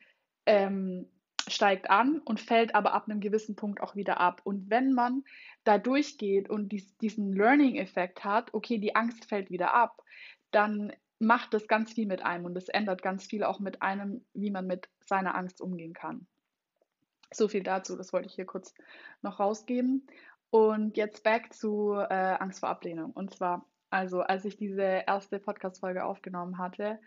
ähm, 0.46 1.08
steigt 1.48 1.90
an 1.90 2.20
und 2.20 2.40
fällt 2.40 2.76
aber 2.76 2.94
ab 2.94 3.08
einem 3.08 3.20
gewissen 3.20 3.56
Punkt 3.56 3.82
auch 3.82 3.96
wieder 3.96 4.20
ab. 4.20 4.42
Und 4.44 4.70
wenn 4.70 4.94
man 4.94 5.24
da 5.64 5.78
durchgeht 5.78 6.50
und 6.50 6.72
dies, 6.72 6.96
diesen 6.98 7.34
Learning-Effekt 7.34 8.24
hat, 8.24 8.54
okay, 8.54 8.78
die 8.78 8.96
Angst 8.96 9.26
fällt 9.26 9.50
wieder 9.50 9.74
ab, 9.74 10.04
dann 10.52 10.94
macht 11.20 11.54
das 11.54 11.68
ganz 11.68 11.94
viel 11.94 12.08
mit 12.08 12.24
einem 12.24 12.46
und 12.46 12.58
es 12.58 12.68
ändert 12.68 13.02
ganz 13.02 13.26
viel 13.26 13.44
auch 13.44 13.60
mit 13.60 13.82
einem, 13.82 14.26
wie 14.34 14.52
man 14.52 14.66
mit 14.66 14.90
seiner 15.00 15.36
Angst 15.36 15.62
umgehen 15.62 15.94
kann. 15.94 16.26
So 17.34 17.48
viel 17.48 17.64
dazu, 17.64 17.96
das 17.96 18.12
wollte 18.12 18.28
ich 18.28 18.36
hier 18.36 18.46
kurz 18.46 18.74
noch 19.22 19.40
rausgeben. 19.40 20.08
Und 20.50 20.98
jetzt 20.98 21.24
back 21.24 21.54
zu 21.54 21.94
äh, 21.94 22.14
Angst 22.14 22.60
vor 22.60 22.70
Ablehnung. 22.70 23.12
Und 23.12 23.34
zwar, 23.34 23.66
also 23.90 24.22
als 24.22 24.44
ich 24.44 24.58
diese 24.58 24.82
erste 24.82 25.40
Podcast-Folge 25.40 26.04
aufgenommen 26.04 26.58
hatte, 26.58 27.00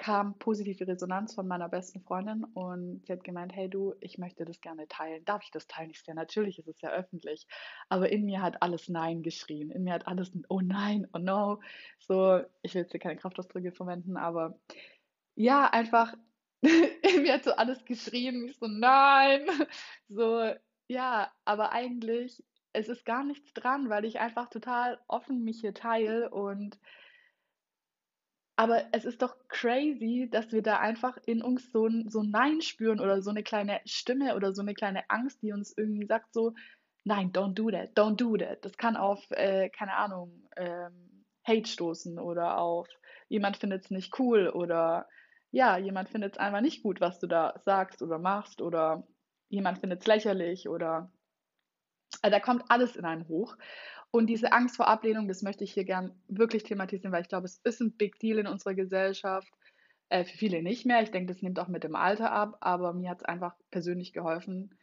kam 0.00 0.38
positive 0.38 0.86
Resonanz 0.86 1.34
von 1.34 1.46
meiner 1.46 1.68
besten 1.68 2.00
Freundin 2.00 2.44
und 2.54 3.04
sie 3.04 3.12
hat 3.12 3.22
gemeint, 3.22 3.54
hey 3.54 3.68
du, 3.68 3.94
ich 4.00 4.16
möchte 4.16 4.46
das 4.46 4.62
gerne 4.62 4.88
teilen. 4.88 5.22
Darf 5.26 5.42
ich 5.42 5.50
das 5.50 5.66
teilen? 5.66 5.90
Ich 5.90 6.02
ja, 6.06 6.14
natürlich 6.14 6.58
ist 6.58 6.68
es 6.68 6.80
ja 6.80 6.88
öffentlich. 6.88 7.46
Aber 7.90 8.10
in 8.10 8.24
mir 8.24 8.40
hat 8.40 8.62
alles 8.62 8.88
Nein 8.88 9.22
geschrien. 9.22 9.70
In 9.70 9.84
mir 9.84 9.92
hat 9.92 10.06
alles 10.06 10.32
Oh 10.48 10.60
nein, 10.60 11.06
oh 11.12 11.18
no. 11.18 11.60
So, 11.98 12.40
ich 12.62 12.74
will 12.74 12.80
jetzt 12.80 12.92
hier 12.92 13.00
keine 13.00 13.18
Kraftausdrücke 13.18 13.72
verwenden, 13.72 14.16
aber 14.16 14.58
ja, 15.34 15.66
einfach 15.66 16.14
in 16.62 17.22
mir 17.22 17.34
hat 17.34 17.44
so 17.44 17.52
alles 17.52 17.84
geschrien. 17.84 18.46
Ich 18.46 18.56
so, 18.56 18.68
nein. 18.68 19.42
So, 20.08 20.50
ja, 20.88 21.30
aber 21.44 21.72
eigentlich, 21.72 22.42
es 22.72 22.88
ist 22.88 23.04
gar 23.04 23.22
nichts 23.22 23.52
dran, 23.52 23.90
weil 23.90 24.06
ich 24.06 24.18
einfach 24.18 24.48
total 24.48 24.98
offen 25.08 25.44
mich 25.44 25.60
hier 25.60 25.74
teile 25.74 26.30
und 26.30 26.78
aber 28.56 28.84
es 28.92 29.04
ist 29.04 29.22
doch 29.22 29.36
crazy, 29.48 30.28
dass 30.30 30.52
wir 30.52 30.62
da 30.62 30.78
einfach 30.78 31.16
in 31.26 31.42
uns 31.42 31.70
so 31.72 31.86
ein, 31.86 32.08
so 32.08 32.20
ein 32.20 32.30
Nein 32.30 32.60
spüren 32.60 33.00
oder 33.00 33.22
so 33.22 33.30
eine 33.30 33.42
kleine 33.42 33.80
Stimme 33.84 34.34
oder 34.36 34.52
so 34.52 34.62
eine 34.62 34.74
kleine 34.74 35.08
Angst, 35.08 35.42
die 35.42 35.52
uns 35.52 35.76
irgendwie 35.76 36.06
sagt 36.06 36.32
so, 36.34 36.54
nein, 37.04 37.32
don't 37.32 37.54
do 37.54 37.70
that, 37.70 37.96
don't 37.96 38.16
do 38.16 38.36
that. 38.36 38.64
Das 38.64 38.76
kann 38.76 38.96
auf, 38.96 39.24
äh, 39.30 39.70
keine 39.70 39.94
Ahnung, 39.96 40.48
ähm, 40.56 41.24
Hate 41.46 41.66
stoßen 41.66 42.18
oder 42.18 42.58
auf 42.58 42.88
jemand 43.28 43.56
findet 43.56 43.84
es 43.84 43.90
nicht 43.90 44.18
cool 44.18 44.48
oder 44.48 45.08
ja, 45.50 45.78
jemand 45.78 46.10
findet 46.10 46.34
es 46.34 46.38
einfach 46.38 46.60
nicht 46.60 46.82
gut, 46.82 47.00
was 47.00 47.18
du 47.18 47.26
da 47.26 47.54
sagst 47.64 48.02
oder 48.02 48.18
machst 48.18 48.60
oder 48.60 49.06
jemand 49.48 49.78
findet 49.78 50.00
es 50.02 50.06
lächerlich 50.06 50.68
oder 50.68 51.10
also 52.22 52.32
da 52.32 52.40
kommt 52.40 52.64
alles 52.68 52.96
in 52.96 53.04
einem 53.04 53.26
hoch. 53.28 53.56
Und 54.12 54.26
diese 54.26 54.52
Angst 54.52 54.76
vor 54.76 54.88
Ablehnung, 54.88 55.28
das 55.28 55.42
möchte 55.42 55.64
ich 55.64 55.72
hier 55.72 55.84
gern 55.84 56.20
wirklich 56.28 56.64
thematisieren, 56.64 57.12
weil 57.12 57.22
ich 57.22 57.28
glaube, 57.28 57.46
es 57.46 57.60
ist 57.62 57.80
ein 57.80 57.96
Big 57.96 58.18
Deal 58.18 58.38
in 58.38 58.46
unserer 58.46 58.74
Gesellschaft. 58.74 59.48
Äh, 60.08 60.24
für 60.24 60.36
viele 60.36 60.62
nicht 60.62 60.84
mehr. 60.84 61.02
Ich 61.02 61.12
denke, 61.12 61.32
das 61.32 61.42
nimmt 61.42 61.60
auch 61.60 61.68
mit 61.68 61.84
dem 61.84 61.94
Alter 61.94 62.32
ab, 62.32 62.56
aber 62.60 62.92
mir 62.92 63.10
hat 63.10 63.18
es 63.18 63.24
einfach 63.24 63.54
persönlich 63.70 64.12
geholfen. 64.12 64.76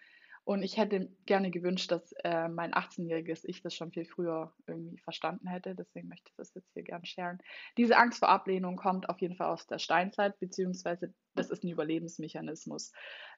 Und 0.46 0.64
ich 0.64 0.78
hätte 0.78 1.10
gerne 1.26 1.52
gewünscht, 1.52 1.92
dass 1.92 2.14
äh, 2.24 2.48
mein 2.48 2.74
18-jähriges 2.74 3.42
Ich 3.44 3.62
das 3.62 3.76
schon 3.76 3.92
viel 3.92 4.06
früher 4.06 4.54
irgendwie 4.66 4.98
verstanden 5.00 5.48
hätte. 5.48 5.76
Deswegen 5.76 6.08
möchte 6.08 6.30
ich 6.30 6.36
das 6.38 6.54
jetzt 6.54 6.72
hier 6.74 6.84
gern 6.84 7.04
sharen. 7.04 7.40
Diese 7.76 7.98
Angst 7.98 8.20
vor 8.20 8.30
Ablehnung 8.30 8.78
kommt 8.78 9.10
auf 9.10 9.20
jeden 9.20 9.36
Fall 9.36 9.48
aus 9.48 9.68
der 9.68 9.80
Steinzeit, 9.80 10.40
beziehungsweise 10.40 11.14
das 11.36 11.50
ist 11.50 11.66
ein 11.66 11.70
Überlebensmechanismus. 11.70 12.94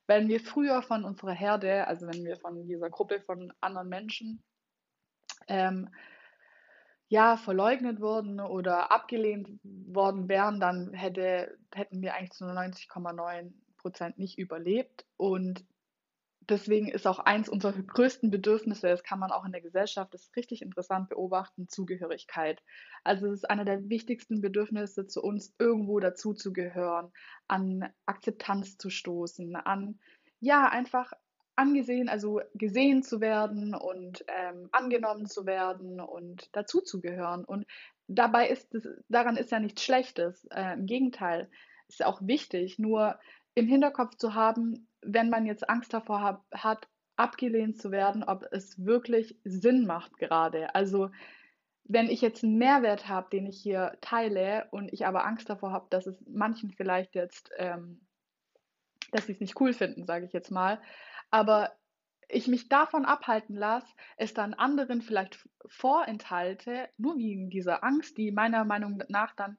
Wenn 0.06 0.28
wir 0.28 0.40
früher 0.40 0.84
von 0.84 1.04
unserer 1.04 1.34
Herde, 1.34 1.88
also 1.88 2.06
wenn 2.06 2.24
wir 2.24 2.38
von 2.38 2.68
dieser 2.68 2.92
Gruppe 2.92 3.22
von 3.22 3.52
anderen 3.60 3.90
Menschen 3.90 4.44
ähm, 5.48 5.90
ja, 7.08 7.38
verleugnet 7.38 8.02
wurden 8.02 8.40
oder 8.40 8.92
abgelehnt 8.92 9.60
worden 9.64 10.30
wären, 10.30 10.60
dann 10.60 10.94
hätte, 10.94 11.58
hätten 11.74 12.02
wir 12.02 12.14
eigentlich 12.14 12.32
zu 12.32 12.46
90,9 12.46 13.52
Prozent 13.78 14.20
nicht 14.20 14.38
überlebt. 14.38 15.06
Und 15.18 15.66
deswegen 16.50 16.88
ist 16.88 17.08
auch 17.08 17.20
eins 17.20 17.50
unserer 17.50 17.74
größten 17.74 18.30
Bedürfnisse, 18.30 18.88
das 18.88 19.04
kann 19.04 19.20
man 19.20 19.32
auch 19.32 19.44
in 19.44 19.52
der 19.52 19.62
Gesellschaft, 19.62 20.14
das 20.14 20.24
ist 20.24 20.36
richtig 20.36 20.62
interessant 20.62 21.10
beobachten, 21.10 21.68
Zugehörigkeit. 21.68 22.62
Also 23.04 23.28
es 23.28 23.40
ist 23.40 23.50
einer 23.50 23.66
der 23.66 23.90
wichtigsten 23.90 24.42
Bedürfnisse 24.42 25.08
zu 25.08 25.24
uns, 25.24 25.56
irgendwo 25.58 26.00
dazuzugehören, 26.00 27.12
an 27.48 27.90
Akzeptanz 28.06 28.78
zu 28.78 28.92
stoßen, 28.92 29.56
an 29.56 30.00
ja, 30.42 30.70
einfach 30.70 31.12
angesehen, 31.60 32.10
also 32.10 32.42
gesehen 32.56 33.04
zu 33.04 33.22
werden 33.22 33.76
und 33.76 34.24
ähm, 34.28 34.70
angenommen 34.72 35.28
zu 35.28 35.46
werden 35.46 36.00
und 36.00 36.56
dazuzugehören. 36.56 37.46
Und 37.46 37.66
dabei 38.08 38.50
ist 38.50 38.74
es, 38.74 38.88
daran 39.10 39.36
ist 39.36 39.52
ja 39.52 39.60
nichts 39.60 39.84
Schlechtes. 39.84 40.46
Äh, 40.46 40.74
Im 40.74 40.86
Gegenteil, 40.86 41.50
ist 41.90 42.06
auch 42.06 42.22
wichtig, 42.22 42.80
nur 42.80 43.20
im 43.56 43.68
Hinterkopf 43.68 44.16
zu 44.16 44.36
haben, 44.36 44.88
wenn 45.02 45.30
man 45.30 45.46
jetzt 45.46 45.70
Angst 45.70 45.94
davor 45.94 46.22
hab, 46.22 46.46
hat, 46.54 46.88
abgelehnt 47.16 47.82
zu 47.82 47.92
werden, 47.92 48.24
ob 48.24 48.46
es 48.52 48.86
wirklich 48.86 49.38
Sinn 49.44 49.86
macht 49.86 50.18
gerade. 50.18 50.74
Also 50.76 51.10
wenn 51.84 52.10
ich 52.10 52.22
jetzt 52.22 52.44
einen 52.44 52.58
Mehrwert 52.58 53.08
habe, 53.08 53.30
den 53.32 53.48
ich 53.48 53.60
hier 53.60 53.98
teile 54.00 54.68
und 54.72 54.94
ich 54.94 55.06
aber 55.06 55.26
Angst 55.26 55.50
davor 55.50 55.72
habe, 55.72 55.88
dass 55.90 56.06
es 56.06 56.24
manchen 56.28 56.72
vielleicht 56.72 57.16
jetzt, 57.16 57.52
ähm, 57.58 58.00
dass 59.12 59.26
sie 59.26 59.34
es 59.34 59.40
nicht 59.40 59.60
cool 59.60 59.74
finden, 59.74 60.06
sage 60.06 60.26
ich 60.26 60.32
jetzt 60.34 60.52
mal, 60.52 60.80
aber 61.32 61.72
ich 62.30 62.48
mich 62.48 62.70
davon 62.70 63.06
abhalten 63.06 63.56
lasse, 63.56 63.88
es 64.18 64.34
dann 64.34 64.54
anderen 64.54 65.02
vielleicht 65.02 65.48
vorenthalte, 65.66 66.90
nur 66.98 67.18
wegen 67.18 67.50
dieser 67.50 67.84
Angst, 67.84 68.18
die 68.18 68.32
meiner 68.32 68.66
Meinung 68.66 69.04
nach 69.10 69.36
dann, 69.36 69.58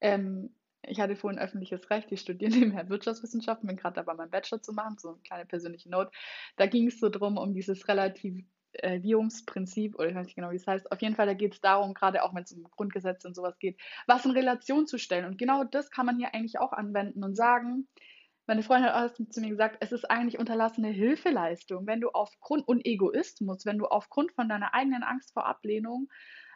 ähm, 0.00 0.54
ich 0.82 1.00
hatte 1.00 1.16
vorhin 1.16 1.38
öffentliches 1.38 1.90
Recht, 1.90 2.10
ich 2.12 2.20
studiere 2.20 2.50
nebenher 2.56 2.88
Wirtschaftswissenschaften, 2.88 3.68
bin 3.68 3.76
gerade 3.76 3.94
dabei, 3.94 4.14
meinen 4.14 4.30
Bachelor 4.30 4.62
zu 4.62 4.72
machen, 4.72 4.96
so 4.98 5.10
eine 5.10 5.18
kleine 5.18 5.46
persönliche 5.46 5.90
Note. 5.90 6.10
Da 6.56 6.66
ging 6.66 6.88
es 6.88 6.98
so 6.98 7.08
drum, 7.08 7.36
um 7.36 7.54
dieses 7.54 7.86
Relativierungsprinzip, 7.86 9.96
oder 9.96 10.08
ich 10.08 10.16
weiß 10.16 10.26
nicht 10.26 10.36
genau, 10.36 10.50
wie 10.50 10.56
es 10.56 10.66
heißt. 10.66 10.90
Auf 10.90 11.00
jeden 11.00 11.14
Fall, 11.14 11.26
da 11.26 11.34
geht 11.34 11.54
es 11.54 11.60
darum, 11.60 11.94
gerade 11.94 12.24
auch 12.24 12.34
wenn 12.34 12.42
es 12.42 12.52
um 12.52 12.64
Grundgesetze 12.64 13.28
und 13.28 13.34
sowas 13.34 13.58
geht, 13.60 13.80
was 14.06 14.24
in 14.24 14.32
Relation 14.32 14.88
zu 14.88 14.98
stellen. 14.98 15.24
Und 15.24 15.38
genau 15.38 15.62
das 15.62 15.90
kann 15.90 16.06
man 16.06 16.18
hier 16.18 16.34
eigentlich 16.34 16.58
auch 16.58 16.72
anwenden 16.72 17.22
und 17.22 17.36
sagen, 17.36 17.86
meine 18.48 18.62
Freundin 18.62 18.92
hat 18.92 19.16
zu 19.16 19.40
mir 19.40 19.50
gesagt, 19.50 19.76
es 19.80 19.92
ist 19.92 20.10
eigentlich 20.10 20.38
unterlassene 20.38 20.88
Hilfeleistung, 20.88 21.86
wenn 21.86 22.00
du 22.00 22.08
aufgrund 22.08 22.66
und 22.66 22.84
Egoismus, 22.84 23.66
wenn 23.66 23.78
du 23.78 23.86
aufgrund 23.86 24.32
von 24.32 24.48
deiner 24.48 24.74
eigenen 24.74 25.02
Angst 25.02 25.32
vor 25.32 25.46
Ablehnung 25.46 26.08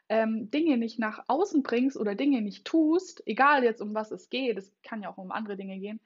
ähm, 0.09 0.51
Dinge 0.51 0.79
nicht 0.79 0.99
nach 0.99 1.25
außen 1.29 1.63
bringst 1.63 1.97
oder 1.97 2.15
Dinge 2.15 2.43
nicht 2.43 2.65
tust, 2.65 3.23
egal 3.27 3.63
jetzt 3.63 3.81
um 3.81 3.95
was 3.95 4.11
es 4.11 4.31
geht, 4.31 4.59
es 4.59 4.73
kann 4.83 5.03
ja 5.03 5.11
auch 5.11 5.19
um 5.19 5.31
andere 5.31 5.57
Dinge 5.57 5.79
gehen, 5.79 6.01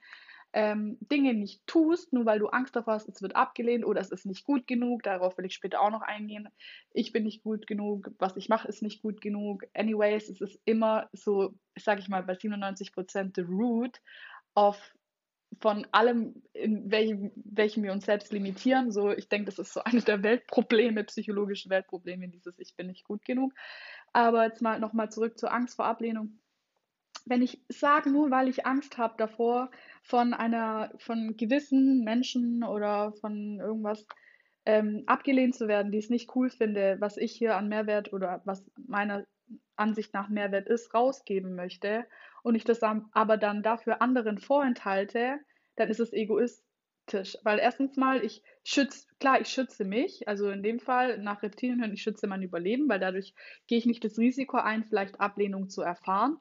ähm, 0.53 0.97
Dinge 1.01 1.33
nicht 1.33 1.65
tust, 1.67 2.13
nur 2.13 2.25
weil 2.25 2.39
du 2.39 2.47
Angst 2.47 2.75
davor 2.75 2.95
hast, 2.95 3.09
es 3.09 3.21
wird 3.21 3.35
abgelehnt 3.35 3.85
oder 3.85 4.01
es 4.01 4.11
ist 4.11 4.25
nicht 4.25 4.45
gut 4.45 4.67
genug, 4.67 5.03
darauf 5.03 5.37
will 5.37 5.45
ich 5.45 5.53
später 5.53 5.81
auch 5.81 5.91
noch 5.91 6.01
eingehen. 6.01 6.49
Ich 6.93 7.11
bin 7.11 7.23
nicht 7.23 7.43
gut 7.43 7.67
genug, 7.67 8.11
was 8.17 8.37
ich 8.37 8.49
mache, 8.49 8.67
ist 8.67 8.81
nicht 8.81 9.01
gut 9.01 9.21
genug. 9.21 9.65
Anyways, 9.73 10.29
es 10.29 10.41
ist 10.41 10.59
immer 10.65 11.09
so, 11.11 11.53
sage 11.77 11.99
ich 11.99 12.09
mal, 12.09 12.23
bei 12.23 12.35
97 12.35 12.93
Prozent 12.93 13.35
the 13.35 13.41
root 13.41 14.01
of 14.55 14.93
von 15.59 15.87
allem, 15.91 16.41
in 16.53 16.91
welchem, 16.91 17.31
welchem 17.35 17.83
wir 17.83 17.91
uns 17.91 18.05
selbst 18.05 18.31
limitieren. 18.31 18.91
So, 18.91 19.11
ich 19.11 19.29
denke, 19.29 19.45
das 19.45 19.59
ist 19.59 19.73
so 19.73 19.81
eines 19.83 20.05
der 20.05 20.23
Weltprobleme, 20.23 21.03
psychologische 21.05 21.69
Weltprobleme, 21.69 22.27
dieses 22.27 22.59
Ich 22.59 22.75
bin 22.75 22.87
nicht 22.87 23.05
gut 23.05 23.25
genug. 23.25 23.53
Aber 24.13 24.45
jetzt 24.45 24.61
mal 24.61 24.79
nochmal 24.79 25.11
zurück 25.11 25.37
zur 25.37 25.53
Angst 25.53 25.75
vor 25.75 25.85
Ablehnung. 25.85 26.39
Wenn 27.25 27.41
ich 27.41 27.59
sage, 27.69 28.09
nur 28.09 28.31
weil 28.31 28.47
ich 28.47 28.65
Angst 28.65 28.97
habe 28.97 29.15
davor, 29.17 29.69
von 30.01 30.33
einer, 30.33 30.91
von 30.97 31.35
gewissen 31.35 32.03
Menschen 32.03 32.63
oder 32.63 33.11
von 33.13 33.59
irgendwas 33.59 34.07
ähm, 34.65 35.03
abgelehnt 35.07 35.55
zu 35.55 35.67
werden, 35.67 35.91
die 35.91 35.97
es 35.97 36.09
nicht 36.09 36.35
cool 36.35 36.49
finde, 36.49 36.97
was 36.99 37.17
ich 37.17 37.33
hier 37.33 37.57
an 37.57 37.67
Mehrwert 37.67 38.13
oder 38.13 38.41
was 38.45 38.63
meiner 38.77 39.25
Ansicht 39.75 40.13
nach 40.13 40.29
Mehrwert 40.29 40.67
ist, 40.67 40.93
rausgeben 40.93 41.55
möchte 41.55 42.05
und 42.47 42.55
ich 42.55 42.63
das 42.63 42.81
aber 42.81 43.35
dann 43.35 43.61
dafür 43.61 44.01
anderen 44.01 44.37
vorenthalte, 44.37 45.37
dann 45.75 45.89
ist 45.89 45.99
es 45.99 46.13
egoistisch. 46.13 47.37
Weil 47.43 47.59
erstens 47.59 47.97
mal, 47.97 48.23
ich 48.23 48.41
schütze, 48.63 49.05
klar, 49.19 49.41
ich 49.41 49.49
schütze 49.49 49.83
mich, 49.83 50.29
also 50.29 50.49
in 50.49 50.63
dem 50.63 50.79
Fall 50.79 51.17
nach 51.17 51.43
Reptilienhirn, 51.43 51.91
ich 51.91 52.01
schütze 52.01 52.25
mein 52.25 52.41
Überleben, 52.41 52.87
weil 52.87 53.01
dadurch 53.01 53.33
gehe 53.67 53.77
ich 53.77 53.85
nicht 53.85 54.01
das 54.05 54.17
Risiko 54.17 54.55
ein, 54.55 54.85
vielleicht 54.85 55.19
Ablehnung 55.19 55.67
zu 55.67 55.81
erfahren. 55.81 56.37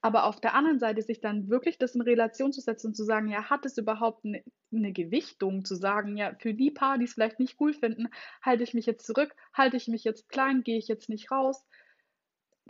Aber 0.00 0.24
auf 0.24 0.40
der 0.40 0.54
anderen 0.54 0.78
Seite 0.78 1.02
sich 1.02 1.20
dann 1.20 1.50
wirklich 1.50 1.76
das 1.76 1.94
in 1.94 2.00
Relation 2.00 2.54
zu 2.54 2.62
setzen 2.62 2.88
und 2.88 2.94
zu 2.94 3.04
sagen, 3.04 3.28
ja, 3.28 3.50
hat 3.50 3.66
es 3.66 3.76
überhaupt 3.76 4.24
eine, 4.24 4.42
eine 4.72 4.92
Gewichtung, 4.92 5.66
zu 5.66 5.74
sagen, 5.74 6.16
ja, 6.16 6.34
für 6.40 6.54
die 6.54 6.70
Paar, 6.70 6.96
die 6.96 7.04
es 7.04 7.12
vielleicht 7.12 7.38
nicht 7.38 7.60
cool 7.60 7.74
finden, 7.74 8.08
halte 8.40 8.64
ich 8.64 8.72
mich 8.72 8.86
jetzt 8.86 9.04
zurück, 9.04 9.36
halte 9.52 9.76
ich 9.76 9.88
mich 9.88 10.04
jetzt 10.04 10.30
klein, 10.30 10.62
gehe 10.62 10.78
ich 10.78 10.88
jetzt 10.88 11.10
nicht 11.10 11.30
raus, 11.30 11.66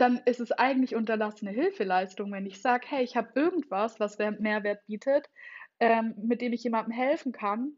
dann 0.00 0.18
ist 0.24 0.40
es 0.40 0.52
eigentlich 0.52 0.94
unterlassene 0.94 1.50
Hilfeleistung, 1.50 2.32
wenn 2.32 2.46
ich 2.46 2.62
sage, 2.62 2.86
hey, 2.88 3.04
ich 3.04 3.16
habe 3.16 3.28
irgendwas, 3.34 4.00
was 4.00 4.18
Mehrwert 4.18 4.86
bietet, 4.86 5.28
ähm, 5.78 6.14
mit 6.16 6.40
dem 6.40 6.52
ich 6.52 6.64
jemandem 6.64 6.92
helfen 6.92 7.32
kann 7.32 7.72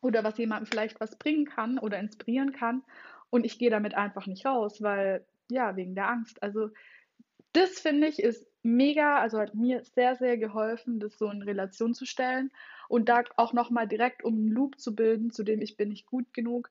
oder 0.00 0.24
was 0.24 0.38
jemandem 0.38 0.66
vielleicht 0.66 1.00
was 1.00 1.16
bringen 1.16 1.44
kann 1.44 1.78
oder 1.78 1.98
inspirieren 1.98 2.52
kann 2.52 2.82
und 3.30 3.44
ich 3.44 3.58
gehe 3.58 3.70
damit 3.70 3.94
einfach 3.94 4.26
nicht 4.26 4.44
raus, 4.46 4.82
weil 4.82 5.24
ja, 5.50 5.76
wegen 5.76 5.94
der 5.94 6.08
Angst. 6.08 6.42
Also 6.42 6.70
das 7.52 7.80
finde 7.80 8.08
ich 8.08 8.20
ist 8.20 8.46
mega, 8.62 9.18
also 9.18 9.38
hat 9.38 9.54
mir 9.54 9.84
sehr, 9.84 10.16
sehr 10.16 10.36
geholfen, 10.36 11.00
das 11.00 11.16
so 11.18 11.30
in 11.30 11.42
Relation 11.42 11.94
zu 11.94 12.06
stellen 12.06 12.50
und 12.88 13.08
da 13.08 13.22
auch 13.36 13.52
nochmal 13.52 13.88
direkt 13.88 14.24
um 14.24 14.34
einen 14.34 14.50
Loop 14.50 14.78
zu 14.78 14.94
bilden, 14.94 15.30
zu 15.30 15.42
dem 15.42 15.60
ich 15.60 15.76
bin 15.76 15.88
nicht 15.88 16.06
gut 16.06 16.32
genug, 16.32 16.70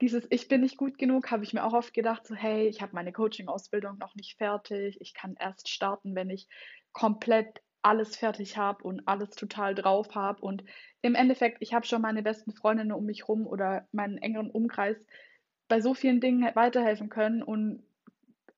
dieses 0.00 0.26
Ich 0.30 0.48
bin 0.48 0.62
nicht 0.62 0.76
gut 0.76 0.98
genug, 0.98 1.30
habe 1.30 1.44
ich 1.44 1.52
mir 1.52 1.64
auch 1.64 1.74
oft 1.74 1.92
gedacht, 1.92 2.26
so 2.26 2.34
hey, 2.34 2.66
ich 2.68 2.80
habe 2.80 2.94
meine 2.94 3.12
Coaching-Ausbildung 3.12 3.98
noch 3.98 4.14
nicht 4.14 4.38
fertig, 4.38 5.00
ich 5.00 5.14
kann 5.14 5.36
erst 5.38 5.68
starten, 5.68 6.14
wenn 6.14 6.30
ich 6.30 6.48
komplett 6.92 7.60
alles 7.82 8.16
fertig 8.16 8.56
habe 8.56 8.84
und 8.84 9.06
alles 9.06 9.30
total 9.30 9.74
drauf 9.74 10.14
habe. 10.14 10.42
Und 10.42 10.64
im 11.02 11.14
Endeffekt, 11.14 11.58
ich 11.60 11.72
habe 11.72 11.86
schon 11.86 12.02
meine 12.02 12.22
besten 12.22 12.52
Freundinnen 12.52 12.92
um 12.92 13.04
mich 13.04 13.28
rum 13.28 13.46
oder 13.46 13.86
meinen 13.92 14.18
engeren 14.18 14.50
Umkreis 14.50 14.96
bei 15.68 15.80
so 15.80 15.94
vielen 15.94 16.20
Dingen 16.20 16.54
weiterhelfen 16.54 17.08
können 17.08 17.42
und 17.42 17.82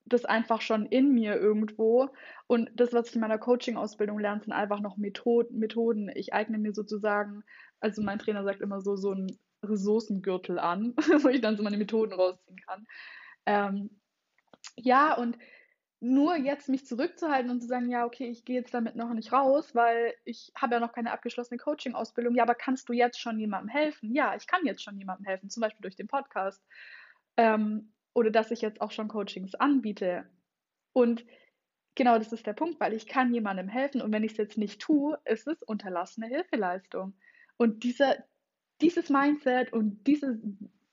das 0.04 0.24
einfach 0.24 0.60
schon 0.60 0.86
in 0.86 1.12
mir 1.12 1.36
irgendwo. 1.36 2.10
Und 2.46 2.70
das, 2.74 2.92
was 2.92 3.08
ich 3.08 3.14
in 3.14 3.20
meiner 3.20 3.38
Coaching-Ausbildung 3.38 4.18
lerne, 4.18 4.40
sind 4.42 4.52
einfach 4.52 4.80
noch 4.80 4.96
Methoden. 4.96 6.10
Ich 6.14 6.34
eigne 6.34 6.58
mir 6.58 6.72
sozusagen, 6.72 7.44
also 7.80 8.02
mein 8.02 8.18
Trainer 8.18 8.44
sagt 8.44 8.60
immer 8.60 8.80
so, 8.80 8.96
so 8.96 9.12
ein 9.12 9.38
Ressourcengürtel 9.62 10.58
an, 10.58 10.94
wo 11.22 11.28
ich 11.28 11.40
dann 11.40 11.56
so 11.56 11.62
meine 11.62 11.76
Methoden 11.76 12.12
rausziehen 12.12 12.58
kann. 12.66 12.86
Ähm, 13.46 13.90
ja, 14.76 15.14
und 15.14 15.38
nur 16.00 16.36
jetzt 16.36 16.68
mich 16.68 16.84
zurückzuhalten 16.84 17.50
und 17.50 17.60
zu 17.60 17.68
sagen, 17.68 17.88
ja, 17.88 18.04
okay, 18.04 18.26
ich 18.26 18.44
gehe 18.44 18.56
jetzt 18.56 18.74
damit 18.74 18.96
noch 18.96 19.14
nicht 19.14 19.32
raus, 19.32 19.72
weil 19.74 20.14
ich 20.24 20.50
habe 20.56 20.74
ja 20.74 20.80
noch 20.80 20.92
keine 20.92 21.12
abgeschlossene 21.12 21.58
Coaching-Ausbildung. 21.58 22.34
Ja, 22.34 22.42
aber 22.42 22.56
kannst 22.56 22.88
du 22.88 22.92
jetzt 22.92 23.20
schon 23.20 23.38
jemandem 23.38 23.68
helfen? 23.68 24.12
Ja, 24.12 24.34
ich 24.34 24.48
kann 24.48 24.66
jetzt 24.66 24.82
schon 24.82 24.98
jemandem 24.98 25.26
helfen, 25.26 25.48
zum 25.48 25.60
Beispiel 25.60 25.82
durch 25.82 25.94
den 25.94 26.08
Podcast. 26.08 26.60
Ähm, 27.36 27.92
oder 28.14 28.30
dass 28.30 28.50
ich 28.50 28.62
jetzt 28.62 28.80
auch 28.80 28.90
schon 28.90 29.06
Coachings 29.06 29.54
anbiete. 29.54 30.28
Und 30.92 31.24
genau 31.94 32.18
das 32.18 32.32
ist 32.32 32.46
der 32.46 32.52
Punkt, 32.52 32.80
weil 32.80 32.94
ich 32.94 33.06
kann 33.06 33.32
jemandem 33.32 33.68
helfen 33.68 34.02
und 34.02 34.12
wenn 34.12 34.24
ich 34.24 34.32
es 34.32 34.38
jetzt 34.38 34.58
nicht 34.58 34.80
tue, 34.80 35.18
ist 35.24 35.46
es 35.46 35.62
unterlassene 35.62 36.26
Hilfeleistung. 36.26 37.14
Und 37.56 37.84
dieser, 37.84 38.16
dieses 38.80 39.10
Mindset 39.10 39.72
und 39.72 40.06
diese 40.06 40.40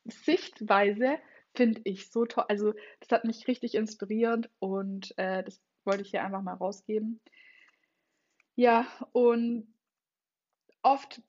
Sichtweise 0.06 1.18
finde 1.54 1.82
ich 1.84 2.12
so 2.12 2.26
toll. 2.26 2.46
Also 2.48 2.74
das 3.00 3.12
hat 3.12 3.26
mich 3.26 3.48
richtig 3.48 3.76
inspiriert 3.76 4.50
und 4.60 5.18
äh, 5.18 5.44
das 5.44 5.62
wollte 5.86 6.04
ich 6.04 6.12
hier 6.12 6.24
einfach 6.24 6.42
mal 6.42 6.54
rausgeben. 6.54 7.20
Ja, 8.56 8.86
und 9.14 9.74
oft 10.82 11.22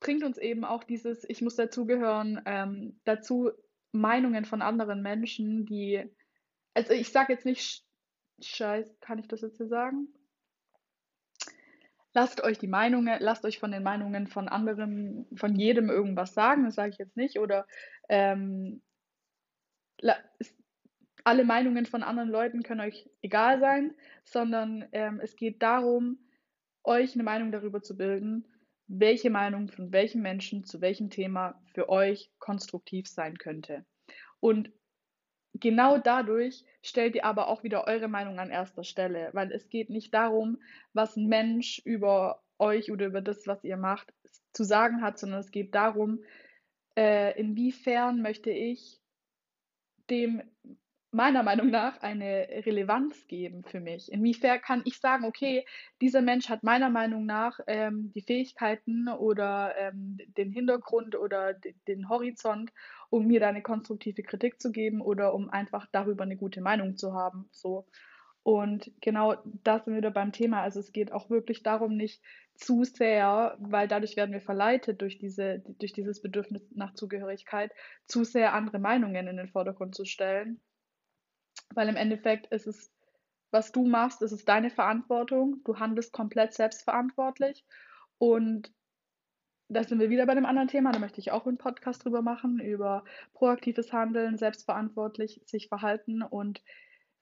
bringt 0.00 0.24
uns 0.24 0.38
eben 0.38 0.64
auch 0.64 0.84
dieses, 0.84 1.24
ich 1.28 1.42
muss 1.42 1.56
dazugehören, 1.56 2.42
ähm, 2.44 3.00
dazu 3.04 3.50
Meinungen 3.92 4.44
von 4.44 4.62
anderen 4.62 5.02
Menschen, 5.02 5.66
die, 5.66 6.02
also 6.74 6.92
ich 6.92 7.10
sage 7.10 7.32
jetzt 7.32 7.44
nicht 7.44 7.84
Scheiß, 8.40 8.98
kann 9.00 9.18
ich 9.18 9.28
das 9.28 9.42
jetzt 9.42 9.58
hier 9.58 9.68
sagen? 9.68 10.08
Lasst 12.14 12.42
euch 12.42 12.58
die 12.58 12.68
Meinungen, 12.68 13.16
lasst 13.20 13.44
euch 13.44 13.58
von 13.58 13.72
den 13.72 13.82
Meinungen 13.82 14.26
von 14.26 14.48
anderen, 14.48 15.26
von 15.34 15.54
jedem 15.54 15.88
irgendwas 15.88 16.34
sagen, 16.34 16.64
das 16.64 16.74
sage 16.74 16.90
ich 16.90 16.98
jetzt 16.98 17.16
nicht, 17.16 17.38
oder 17.38 17.66
ähm, 18.08 18.82
alle 21.24 21.44
Meinungen 21.44 21.86
von 21.86 22.02
anderen 22.02 22.28
Leuten 22.28 22.62
können 22.62 22.80
euch 22.80 23.08
egal 23.22 23.60
sein, 23.60 23.94
sondern 24.24 24.86
ähm, 24.92 25.20
es 25.22 25.36
geht 25.36 25.62
darum, 25.62 26.18
euch 26.84 27.14
eine 27.14 27.22
Meinung 27.22 27.52
darüber 27.52 27.82
zu 27.82 27.96
bilden, 27.96 28.46
welche 28.88 29.30
Meinung 29.30 29.68
von 29.68 29.92
welchem 29.92 30.22
Menschen 30.22 30.64
zu 30.64 30.80
welchem 30.80 31.10
Thema 31.10 31.60
für 31.72 31.88
euch 31.88 32.30
konstruktiv 32.38 33.08
sein 33.08 33.38
könnte. 33.38 33.86
Und 34.40 34.72
genau 35.54 35.98
dadurch 35.98 36.64
stellt 36.82 37.14
ihr 37.14 37.24
aber 37.24 37.48
auch 37.48 37.62
wieder 37.62 37.86
eure 37.86 38.08
Meinung 38.08 38.38
an 38.38 38.50
erster 38.50 38.84
Stelle, 38.84 39.30
weil 39.32 39.52
es 39.52 39.68
geht 39.68 39.90
nicht 39.90 40.12
darum, 40.14 40.58
was 40.92 41.16
ein 41.16 41.26
Mensch 41.26 41.80
über 41.84 42.42
euch 42.58 42.90
oder 42.92 43.06
über 43.06 43.20
das, 43.20 43.46
was 43.46 43.64
ihr 43.64 43.76
macht, 43.76 44.12
zu 44.52 44.64
sagen 44.64 45.02
hat, 45.02 45.18
sondern 45.18 45.40
es 45.40 45.50
geht 45.50 45.74
darum, 45.74 46.22
äh, 46.96 47.38
inwiefern 47.38 48.22
möchte 48.22 48.50
ich 48.50 49.00
dem 50.10 50.42
meiner 51.12 51.42
Meinung 51.42 51.70
nach 51.70 52.00
eine 52.00 52.48
Relevanz 52.64 53.26
geben 53.28 53.62
für 53.64 53.80
mich. 53.80 54.10
Inwiefern 54.10 54.62
kann 54.62 54.82
ich 54.86 54.98
sagen, 54.98 55.24
okay, 55.24 55.66
dieser 56.00 56.22
Mensch 56.22 56.48
hat 56.48 56.62
meiner 56.62 56.88
Meinung 56.88 57.26
nach 57.26 57.60
ähm, 57.66 58.10
die 58.14 58.22
Fähigkeiten 58.22 59.08
oder 59.08 59.74
ähm, 59.76 60.18
den 60.38 60.50
Hintergrund 60.50 61.14
oder 61.14 61.52
den 61.86 62.08
Horizont, 62.08 62.72
um 63.10 63.26
mir 63.26 63.40
da 63.40 63.50
eine 63.50 63.60
konstruktive 63.60 64.22
Kritik 64.22 64.58
zu 64.58 64.72
geben 64.72 65.02
oder 65.02 65.34
um 65.34 65.50
einfach 65.50 65.86
darüber 65.92 66.24
eine 66.24 66.36
gute 66.36 66.62
Meinung 66.62 66.96
zu 66.96 67.12
haben. 67.12 67.46
So. 67.50 67.86
Und 68.42 68.90
genau 69.02 69.36
da 69.44 69.80
sind 69.80 69.92
wir 69.92 69.98
wieder 69.98 70.10
beim 70.10 70.32
Thema. 70.32 70.62
Also 70.62 70.80
es 70.80 70.92
geht 70.92 71.12
auch 71.12 71.28
wirklich 71.28 71.62
darum, 71.62 71.94
nicht 71.94 72.22
zu 72.54 72.84
sehr, 72.84 73.58
weil 73.60 73.86
dadurch 73.86 74.16
werden 74.16 74.32
wir 74.32 74.40
verleitet 74.40 75.02
durch, 75.02 75.18
diese, 75.18 75.62
durch 75.78 75.92
dieses 75.92 76.22
Bedürfnis 76.22 76.62
nach 76.74 76.94
Zugehörigkeit, 76.94 77.70
zu 78.06 78.24
sehr 78.24 78.54
andere 78.54 78.78
Meinungen 78.78 79.28
in 79.28 79.36
den 79.36 79.48
Vordergrund 79.48 79.94
zu 79.94 80.06
stellen 80.06 80.58
weil 81.74 81.88
im 81.88 81.96
Endeffekt 81.96 82.46
ist 82.48 82.66
es, 82.66 82.92
was 83.50 83.72
du 83.72 83.86
machst, 83.86 84.22
ist 84.22 84.32
es 84.32 84.44
deine 84.44 84.70
Verantwortung. 84.70 85.62
Du 85.64 85.78
handelst 85.78 86.12
komplett 86.12 86.54
selbstverantwortlich. 86.54 87.64
Und 88.18 88.72
da 89.68 89.84
sind 89.84 89.98
wir 89.98 90.10
wieder 90.10 90.26
bei 90.26 90.34
dem 90.34 90.46
anderen 90.46 90.68
Thema. 90.68 90.92
Da 90.92 90.98
möchte 90.98 91.20
ich 91.20 91.32
auch 91.32 91.46
einen 91.46 91.58
Podcast 91.58 92.04
drüber 92.04 92.22
machen, 92.22 92.60
über 92.60 93.04
proaktives 93.34 93.92
Handeln, 93.92 94.38
selbstverantwortlich 94.38 95.42
sich 95.46 95.68
verhalten 95.68 96.22
und 96.22 96.62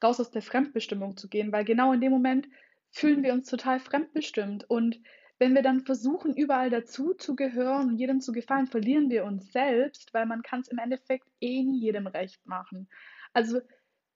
raus 0.03 0.21
aus 0.21 0.31
der 0.31 0.43
Fremdbestimmung 0.43 1.17
zu 1.17 1.29
gehen, 1.29 1.53
weil 1.53 1.65
genau 1.65 1.93
in 1.93 2.01
dem 2.01 2.13
Moment 2.13 2.49
fühlen 2.91 3.23
wir 3.23 3.33
uns 3.33 3.49
total 3.49 3.81
fremdbestimmt. 3.81 4.69
Und 4.69 5.01
wenn 5.39 5.55
wir 5.55 5.63
dann 5.63 5.81
versuchen, 5.81 6.35
überall 6.35 6.71
dazu 6.71 7.15
zu 7.15 7.35
gehören 7.37 7.89
und 7.89 7.99
jedem 7.99 8.21
zu 8.21 8.33
gefallen, 8.33 8.67
verlieren 8.67 9.11
wir 9.11 9.25
uns 9.25 9.53
selbst, 9.53 10.13
weil 10.13 10.27
man 10.27 10.43
kann 10.43 10.61
es 10.61 10.69
im 10.69 10.79
Endeffekt 10.79 11.27
eh 11.41 11.63
nie 11.63 11.81
jedem 11.81 12.07
recht 12.07 12.45
machen. 12.47 12.89
Also 13.33 13.61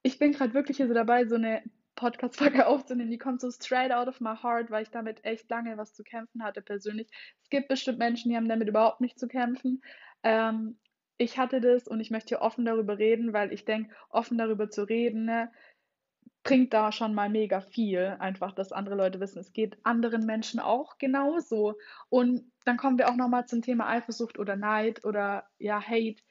ich 0.05 0.19
bin 0.19 0.33
gerade 0.33 0.53
wirklich 0.53 0.77
hier 0.77 0.87
so 0.87 0.93
dabei, 0.93 1.25
so 1.25 1.33
eine 1.33 1.63
Podcast-Folge 1.95 2.67
aufzunehmen, 2.67 3.09
die 3.09 3.17
kommt 3.17 3.41
so 3.41 3.49
straight 3.49 3.91
out 3.91 4.07
of 4.07 4.21
my 4.21 4.35
heart, 4.35 4.69
weil 4.69 4.83
ich 4.83 4.91
damit 4.91 5.25
echt 5.25 5.49
lange 5.49 5.77
was 5.77 5.95
zu 5.95 6.03
kämpfen 6.03 6.43
hatte 6.43 6.61
persönlich. 6.61 7.07
Es 7.41 7.49
gibt 7.49 7.69
bestimmt 7.69 7.97
Menschen, 7.97 8.29
die 8.29 8.37
haben 8.37 8.47
damit 8.47 8.67
überhaupt 8.67 9.01
nicht 9.01 9.17
zu 9.17 9.27
kämpfen. 9.27 9.81
Ähm, 10.21 10.77
ich 11.17 11.39
hatte 11.39 11.59
das 11.59 11.87
und 11.87 12.01
ich 12.01 12.11
möchte 12.11 12.29
hier 12.29 12.41
offen 12.41 12.65
darüber 12.65 12.99
reden, 12.99 13.33
weil 13.33 13.51
ich 13.51 13.65
denke, 13.65 13.95
offen 14.09 14.37
darüber 14.37 14.69
zu 14.69 14.83
reden, 14.83 15.25
ne, 15.25 15.51
bringt 16.43 16.71
da 16.73 16.91
schon 16.91 17.15
mal 17.15 17.29
mega 17.29 17.61
viel. 17.61 18.15
Einfach, 18.19 18.51
dass 18.51 18.71
andere 18.71 18.93
Leute 18.93 19.19
wissen, 19.19 19.39
es 19.39 19.53
geht 19.53 19.79
anderen 19.81 20.27
Menschen 20.27 20.59
auch 20.59 20.99
genauso. 20.99 21.79
Und 22.09 22.51
dann 22.65 22.77
kommen 22.77 22.99
wir 22.99 23.09
auch 23.09 23.15
nochmal 23.15 23.47
zum 23.47 23.63
Thema 23.63 23.89
Eifersucht 23.89 24.37
oder 24.37 24.55
Neid 24.55 25.03
oder 25.03 25.47
ja, 25.57 25.81
Hate 25.81 26.21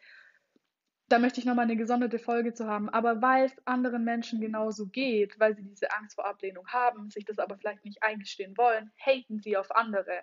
da 1.09 1.19
möchte 1.19 1.39
ich 1.39 1.47
nochmal 1.47 1.65
eine 1.65 1.77
gesonderte 1.77 2.19
Folge 2.19 2.55
zu 2.55 2.67
haben. 2.67 2.89
Aber 2.89 3.21
weil 3.21 3.47
es 3.47 3.67
anderen 3.67 4.05
Menschen 4.05 4.41
genauso 4.41 4.87
geht, 4.87 5.39
weil 5.39 5.55
sie 5.55 5.63
diese 5.63 5.93
Angst 5.93 6.15
vor 6.15 6.27
Ablehnung 6.27 6.67
haben, 6.69 7.11
sich 7.11 7.25
das 7.25 7.39
aber 7.39 7.57
vielleicht 7.59 7.85
nicht 7.85 8.03
eingestehen 8.03 8.57
wollen, 8.57 8.91
haten 8.99 9.39
sie 9.41 9.57
auf 9.57 9.75
andere. 9.77 10.23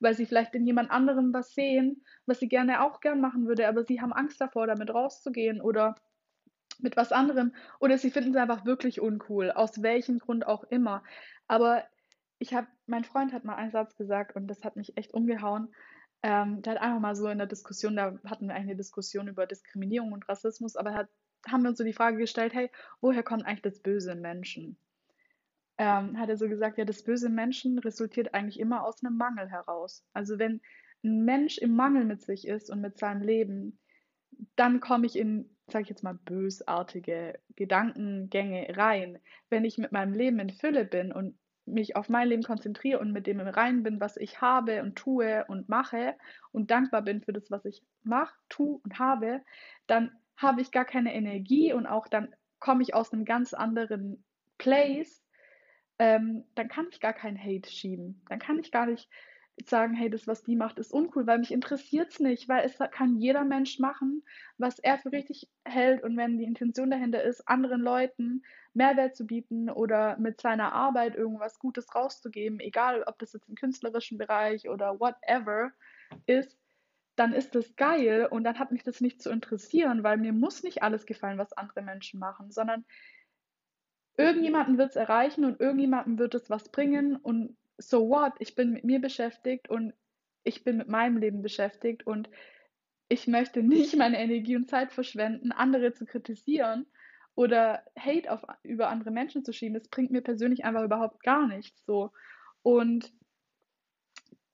Weil 0.00 0.14
sie 0.14 0.26
vielleicht 0.26 0.54
in 0.54 0.66
jemand 0.66 0.90
anderem 0.90 1.34
was 1.34 1.52
sehen, 1.52 2.04
was 2.26 2.38
sie 2.38 2.48
gerne 2.48 2.82
auch 2.82 3.00
gern 3.00 3.20
machen 3.20 3.46
würde, 3.46 3.68
aber 3.68 3.84
sie 3.84 4.00
haben 4.00 4.12
Angst 4.12 4.40
davor, 4.40 4.66
damit 4.66 4.94
rauszugehen 4.94 5.60
oder 5.60 5.96
mit 6.78 6.96
was 6.96 7.12
anderem. 7.12 7.52
Oder 7.80 7.98
sie 7.98 8.10
finden 8.10 8.30
es 8.30 8.36
einfach 8.36 8.64
wirklich 8.64 9.00
uncool, 9.00 9.50
aus 9.50 9.82
welchem 9.82 10.18
Grund 10.20 10.46
auch 10.46 10.64
immer. 10.64 11.02
Aber 11.48 11.84
ich 12.38 12.54
habe, 12.54 12.68
mein 12.86 13.04
Freund 13.04 13.32
hat 13.32 13.44
mal 13.44 13.56
einen 13.56 13.72
Satz 13.72 13.96
gesagt 13.96 14.36
und 14.36 14.46
das 14.46 14.64
hat 14.64 14.76
mich 14.76 14.96
echt 14.96 15.12
umgehauen. 15.12 15.74
Ähm, 16.22 16.62
der 16.62 16.74
hat 16.74 16.82
einfach 16.82 17.00
mal 17.00 17.16
so 17.16 17.28
in 17.28 17.38
der 17.38 17.46
Diskussion, 17.46 17.96
da 17.96 18.18
hatten 18.24 18.46
wir 18.46 18.54
eigentlich 18.54 18.70
eine 18.70 18.76
Diskussion 18.76 19.28
über 19.28 19.46
Diskriminierung 19.46 20.12
und 20.12 20.28
Rassismus, 20.28 20.76
aber 20.76 20.94
hat, 20.94 21.08
haben 21.48 21.62
wir 21.62 21.70
uns 21.70 21.78
so 21.78 21.84
die 21.84 21.94
Frage 21.94 22.18
gestellt, 22.18 22.52
hey, 22.52 22.70
woher 23.00 23.22
kommt 23.22 23.46
eigentlich 23.46 23.62
das 23.62 23.80
böse 23.80 24.14
Menschen? 24.14 24.76
Ähm, 25.78 26.18
hat 26.18 26.28
er 26.28 26.36
so 26.36 26.48
gesagt, 26.48 26.76
ja, 26.76 26.84
das 26.84 27.04
böse 27.04 27.30
Menschen 27.30 27.78
resultiert 27.78 28.34
eigentlich 28.34 28.60
immer 28.60 28.84
aus 28.84 29.02
einem 29.02 29.16
Mangel 29.16 29.48
heraus. 29.48 30.04
Also 30.12 30.38
wenn 30.38 30.60
ein 31.02 31.24
Mensch 31.24 31.56
im 31.56 31.74
Mangel 31.74 32.04
mit 32.04 32.20
sich 32.20 32.46
ist 32.46 32.70
und 32.70 32.82
mit 32.82 32.98
seinem 32.98 33.22
Leben, 33.22 33.78
dann 34.56 34.80
komme 34.80 35.06
ich 35.06 35.16
in, 35.16 35.56
sage 35.68 35.84
ich 35.84 35.88
jetzt 35.88 36.02
mal, 36.02 36.18
bösartige 36.26 37.38
Gedankengänge 37.56 38.76
rein. 38.76 39.18
Wenn 39.48 39.64
ich 39.64 39.78
mit 39.78 39.92
meinem 39.92 40.12
Leben 40.12 40.38
in 40.38 40.50
Fülle 40.50 40.84
bin 40.84 41.12
und 41.12 41.38
mich 41.72 41.96
auf 41.96 42.08
mein 42.08 42.28
Leben 42.28 42.42
konzentriere 42.42 42.98
und 42.98 43.12
mit 43.12 43.26
dem 43.26 43.40
im 43.40 43.48
Reinen 43.48 43.82
bin, 43.82 44.00
was 44.00 44.16
ich 44.16 44.40
habe 44.40 44.82
und 44.82 44.96
tue 44.96 45.44
und 45.48 45.68
mache 45.68 46.14
und 46.52 46.70
dankbar 46.70 47.02
bin 47.02 47.20
für 47.20 47.32
das, 47.32 47.50
was 47.50 47.64
ich 47.64 47.82
mache, 48.02 48.34
tue 48.48 48.80
und 48.82 48.98
habe, 48.98 49.42
dann 49.86 50.10
habe 50.36 50.60
ich 50.60 50.70
gar 50.70 50.84
keine 50.84 51.14
Energie 51.14 51.72
und 51.72 51.86
auch 51.86 52.08
dann 52.08 52.34
komme 52.58 52.82
ich 52.82 52.94
aus 52.94 53.12
einem 53.12 53.24
ganz 53.24 53.54
anderen 53.54 54.24
Place, 54.58 55.24
ähm, 55.98 56.44
dann 56.54 56.68
kann 56.68 56.86
ich 56.90 57.00
gar 57.00 57.12
keinen 57.12 57.38
Hate 57.38 57.70
schieben. 57.70 58.22
Dann 58.28 58.38
kann 58.38 58.58
ich 58.58 58.70
gar 58.70 58.86
nicht 58.86 59.08
sagen, 59.66 59.94
hey, 59.94 60.08
das, 60.08 60.26
was 60.26 60.42
die 60.42 60.56
macht, 60.56 60.78
ist 60.78 60.92
uncool, 60.92 61.26
weil 61.26 61.38
mich 61.38 61.52
interessiert 61.52 62.12
es 62.12 62.20
nicht, 62.20 62.48
weil 62.48 62.64
es 62.64 62.78
kann 62.92 63.16
jeder 63.18 63.44
Mensch 63.44 63.78
machen, 63.78 64.22
was 64.56 64.78
er 64.78 64.98
für 64.98 65.12
richtig 65.12 65.48
hält 65.64 66.02
und 66.02 66.16
wenn 66.16 66.38
die 66.38 66.44
Intention 66.44 66.90
dahinter 66.90 67.22
ist, 67.22 67.46
anderen 67.46 67.82
Leuten 67.82 68.42
Mehrwert 68.74 69.16
zu 69.16 69.26
bieten 69.26 69.68
oder 69.68 70.16
mit 70.18 70.40
seiner 70.40 70.72
Arbeit 70.72 71.16
irgendwas 71.16 71.58
Gutes 71.58 71.94
rauszugeben, 71.94 72.60
egal 72.60 73.02
ob 73.06 73.18
das 73.18 73.32
jetzt 73.32 73.48
im 73.48 73.54
künstlerischen 73.54 74.18
Bereich 74.18 74.68
oder 74.68 75.00
whatever 75.00 75.72
ist, 76.26 76.56
dann 77.16 77.32
ist 77.32 77.54
das 77.54 77.76
geil 77.76 78.26
und 78.30 78.44
dann 78.44 78.58
hat 78.58 78.70
mich 78.70 78.82
das 78.82 79.00
nicht 79.00 79.20
zu 79.20 79.30
interessieren, 79.30 80.02
weil 80.02 80.16
mir 80.16 80.32
muss 80.32 80.62
nicht 80.62 80.82
alles 80.82 81.04
gefallen, 81.04 81.38
was 81.38 81.52
andere 81.52 81.82
Menschen 81.82 82.20
machen, 82.20 82.50
sondern 82.50 82.84
irgendjemanden 84.16 84.78
wird 84.78 84.90
es 84.90 84.96
erreichen 84.96 85.44
und 85.44 85.60
irgendjemanden 85.60 86.18
wird 86.18 86.34
es 86.34 86.48
was 86.48 86.70
bringen 86.70 87.16
und 87.16 87.56
so 87.76 88.08
what, 88.08 88.34
ich 88.38 88.54
bin 88.54 88.70
mit 88.70 88.84
mir 88.84 89.00
beschäftigt 89.00 89.68
und 89.68 89.94
ich 90.44 90.64
bin 90.64 90.76
mit 90.76 90.88
meinem 90.88 91.16
Leben 91.16 91.42
beschäftigt 91.42 92.06
und 92.06 92.30
ich 93.08 93.26
möchte 93.26 93.62
nicht 93.62 93.96
meine 93.96 94.18
Energie 94.18 94.56
und 94.56 94.68
Zeit 94.68 94.92
verschwenden, 94.92 95.50
andere 95.52 95.92
zu 95.92 96.06
kritisieren 96.06 96.86
oder 97.40 97.82
Hate 97.98 98.30
auf, 98.30 98.44
über 98.62 98.90
andere 98.90 99.10
Menschen 99.10 99.46
zu 99.46 99.54
schieben. 99.54 99.72
Das 99.72 99.88
bringt 99.88 100.10
mir 100.10 100.20
persönlich 100.20 100.66
einfach 100.66 100.82
überhaupt 100.82 101.22
gar 101.22 101.48
nichts. 101.48 101.82
So. 101.86 102.12
Und 102.62 103.14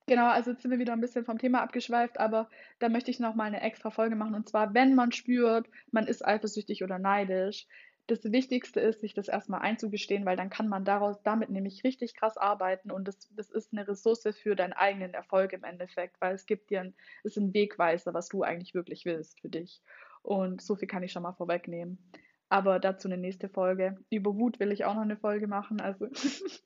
genau, 0.07 0.29
also 0.29 0.53
jetzt 0.53 0.62
sind 0.62 0.70
wir 0.70 0.79
wieder 0.79 0.92
ein 0.92 1.01
bisschen 1.01 1.25
vom 1.25 1.37
Thema 1.37 1.62
abgeschweift, 1.62 2.20
aber 2.20 2.49
da 2.79 2.88
möchte 2.88 3.11
ich 3.11 3.18
nochmal 3.18 3.49
eine 3.49 3.61
extra 3.61 3.90
Folge 3.90 4.14
machen. 4.14 4.37
Und 4.37 4.49
zwar, 4.49 4.72
wenn 4.72 4.94
man 4.94 5.11
spürt, 5.11 5.68
man 5.90 6.07
ist 6.07 6.25
eifersüchtig 6.25 6.85
oder 6.85 7.01
neidisch, 7.01 7.66
das 8.07 8.22
Wichtigste 8.22 8.79
ist, 8.79 9.01
sich 9.01 9.14
das 9.14 9.27
erstmal 9.27 9.62
einzugestehen, 9.62 10.25
weil 10.25 10.37
dann 10.37 10.49
kann 10.49 10.68
man 10.68 10.85
daraus 10.85 11.20
damit 11.25 11.51
nämlich 11.51 11.83
richtig 11.83 12.14
krass 12.14 12.37
arbeiten 12.37 12.92
und 12.92 13.09
das, 13.09 13.29
das 13.35 13.51
ist 13.51 13.72
eine 13.72 13.88
Ressource 13.88 14.29
für 14.40 14.55
deinen 14.55 14.75
eigenen 14.75 15.12
Erfolg 15.12 15.53
im 15.55 15.64
Endeffekt, 15.64 16.20
weil 16.20 16.37
es 16.37 16.46
gibt 16.46 16.70
dir 16.70 16.83
ein, 16.83 16.94
ist 17.25 17.37
ein 17.37 17.53
Wegweiser, 17.53 18.14
was 18.14 18.29
du 18.29 18.44
eigentlich 18.44 18.75
wirklich 18.75 19.07
willst 19.07 19.40
für 19.40 19.49
dich. 19.49 19.83
Und 20.22 20.62
so 20.62 20.77
viel 20.77 20.87
kann 20.87 21.03
ich 21.03 21.11
schon 21.11 21.25
mal 21.25 21.33
vorwegnehmen. 21.33 21.99
Aber 22.48 22.78
dazu 22.78 23.09
eine 23.09 23.18
nächste 23.18 23.48
Folge. 23.48 23.98
Über 24.11 24.35
Wut 24.35 24.61
will 24.61 24.70
ich 24.70 24.85
auch 24.85 24.94
noch 24.94 25.02
eine 25.02 25.16
Folge 25.16 25.48
machen. 25.48 25.80
Also 25.80 26.06
es 26.12 26.62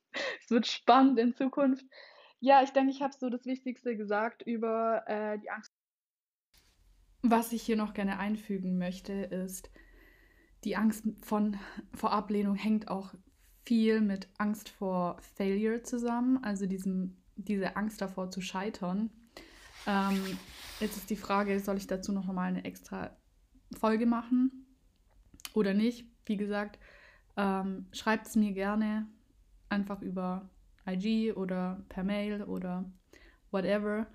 wird 0.51 0.67
spannend 0.67 1.19
in 1.19 1.35
Zukunft. 1.35 1.85
Ja, 2.41 2.63
ich 2.63 2.71
denke, 2.71 2.91
ich 2.91 3.03
habe 3.03 3.15
so 3.19 3.31
das 3.31 3.47
Wichtigste 3.47 3.97
gesagt 3.97 4.43
über 4.43 5.03
äh, 5.07 5.39
die 5.39 5.51
Angst. 5.51 5.73
Was 7.23 7.53
ich 7.53 7.63
hier 7.63 7.77
noch 7.77 7.93
gerne 7.93 8.19
einfügen 8.19 8.79
möchte, 8.79 9.13
ist, 9.13 9.71
die 10.65 10.77
Angst 10.77 11.05
von, 11.23 11.59
vor 11.95 12.13
Ablehnung 12.13 12.55
hängt 12.55 12.89
auch 12.89 13.15
viel 13.65 14.01
mit 14.01 14.29
Angst 14.39 14.71
vor 14.71 15.19
Failure 15.21 15.83
zusammen, 15.83 16.43
also 16.43 16.67
diesem, 16.67 17.23
diese 17.37 17.77
Angst 17.77 18.01
davor 18.01 18.31
zu 18.31 18.41
scheitern. 18.41 19.11
Ähm, 19.87 20.39
jetzt 20.81 20.97
ist 20.97 21.11
die 21.11 21.17
Frage, 21.17 21.61
soll 21.61 21.77
ich 21.77 21.87
dazu 21.87 22.13
noch 22.13 22.27
mal 22.27 22.49
eine 22.49 22.65
extra 22.65 23.17
Folge 23.79 24.07
machen 24.07 24.60
oder 25.55 25.75
nicht. 25.75 26.07
Wie 26.27 26.37
gesagt, 26.37 26.79
ähm, 27.37 27.87
schreibt 27.93 28.27
es 28.27 28.37
mir 28.37 28.53
gerne 28.53 29.07
einfach 29.69 30.03
über 30.03 30.49
IG 30.87 31.33
oder 31.33 31.83
per 31.89 32.05
Mail 32.05 32.43
oder 32.43 32.85
whatever. 33.51 34.07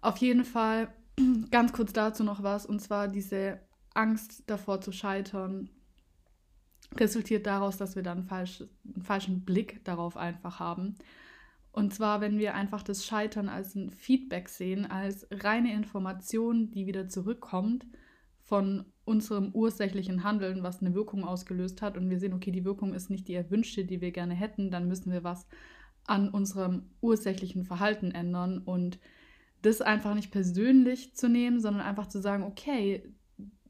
Auf 0.00 0.16
jeden 0.18 0.44
Fall 0.44 0.92
ganz 1.50 1.72
kurz 1.72 1.92
dazu 1.92 2.24
noch 2.24 2.42
was, 2.42 2.66
und 2.66 2.80
zwar 2.80 3.08
diese 3.08 3.60
Angst 3.94 4.44
davor 4.46 4.80
zu 4.80 4.92
scheitern 4.92 5.70
resultiert 6.96 7.46
daraus, 7.46 7.76
dass 7.76 7.96
wir 7.96 8.02
dann 8.02 8.24
falsch, 8.24 8.64
einen 8.94 9.02
falschen 9.02 9.44
Blick 9.44 9.84
darauf 9.84 10.16
einfach 10.16 10.58
haben. 10.58 10.94
Und 11.72 11.92
zwar, 11.92 12.20
wenn 12.20 12.38
wir 12.38 12.54
einfach 12.54 12.82
das 12.82 13.04
Scheitern 13.04 13.48
als 13.48 13.74
ein 13.74 13.90
Feedback 13.90 14.48
sehen, 14.48 14.90
als 14.90 15.26
reine 15.30 15.72
Information, 15.72 16.70
die 16.70 16.86
wieder 16.86 17.08
zurückkommt 17.08 17.86
von 18.48 18.86
unserem 19.04 19.50
ursächlichen 19.52 20.24
Handeln, 20.24 20.62
was 20.62 20.80
eine 20.80 20.94
Wirkung 20.94 21.22
ausgelöst 21.24 21.82
hat, 21.82 21.98
und 21.98 22.08
wir 22.08 22.18
sehen, 22.18 22.32
okay, 22.32 22.50
die 22.50 22.64
Wirkung 22.64 22.94
ist 22.94 23.10
nicht 23.10 23.28
die 23.28 23.34
erwünschte, 23.34 23.84
die 23.84 24.00
wir 24.00 24.10
gerne 24.10 24.34
hätten, 24.34 24.70
dann 24.70 24.88
müssen 24.88 25.12
wir 25.12 25.22
was 25.22 25.46
an 26.06 26.30
unserem 26.30 26.90
ursächlichen 27.02 27.64
Verhalten 27.64 28.10
ändern. 28.10 28.58
Und 28.58 28.98
das 29.60 29.82
einfach 29.82 30.14
nicht 30.14 30.30
persönlich 30.30 31.14
zu 31.14 31.28
nehmen, 31.28 31.60
sondern 31.60 31.82
einfach 31.82 32.06
zu 32.06 32.22
sagen, 32.22 32.42
okay, 32.42 33.02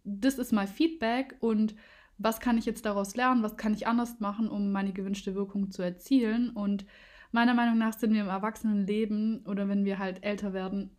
das 0.04 0.38
ist 0.38 0.52
mein 0.52 0.68
Feedback 0.68 1.34
und 1.40 1.74
was 2.16 2.38
kann 2.38 2.56
ich 2.56 2.64
jetzt 2.64 2.86
daraus 2.86 3.16
lernen, 3.16 3.42
was 3.42 3.56
kann 3.56 3.74
ich 3.74 3.88
anders 3.88 4.20
machen, 4.20 4.48
um 4.48 4.70
meine 4.70 4.92
gewünschte 4.92 5.34
Wirkung 5.34 5.72
zu 5.72 5.82
erzielen. 5.82 6.50
Und 6.50 6.86
meiner 7.32 7.54
Meinung 7.54 7.78
nach 7.78 7.98
sind 7.98 8.14
wir 8.14 8.20
im 8.20 8.28
Erwachsenenleben 8.28 9.44
oder 9.44 9.68
wenn 9.68 9.84
wir 9.84 9.98
halt 9.98 10.22
älter 10.22 10.52
werden, 10.52 10.96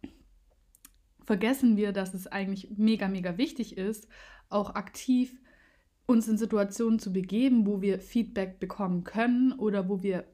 vergessen 1.29 1.77
wir, 1.77 1.91
dass 1.91 2.15
es 2.15 2.25
eigentlich 2.25 2.71
mega, 2.75 3.07
mega 3.07 3.37
wichtig 3.37 3.77
ist, 3.77 4.07
auch 4.49 4.73
aktiv 4.73 5.39
uns 6.07 6.27
in 6.27 6.39
Situationen 6.39 6.97
zu 6.97 7.13
begeben, 7.13 7.67
wo 7.67 7.83
wir 7.83 7.99
Feedback 7.99 8.59
bekommen 8.59 9.03
können 9.03 9.53
oder 9.53 9.87
wo 9.87 10.01
wir 10.01 10.25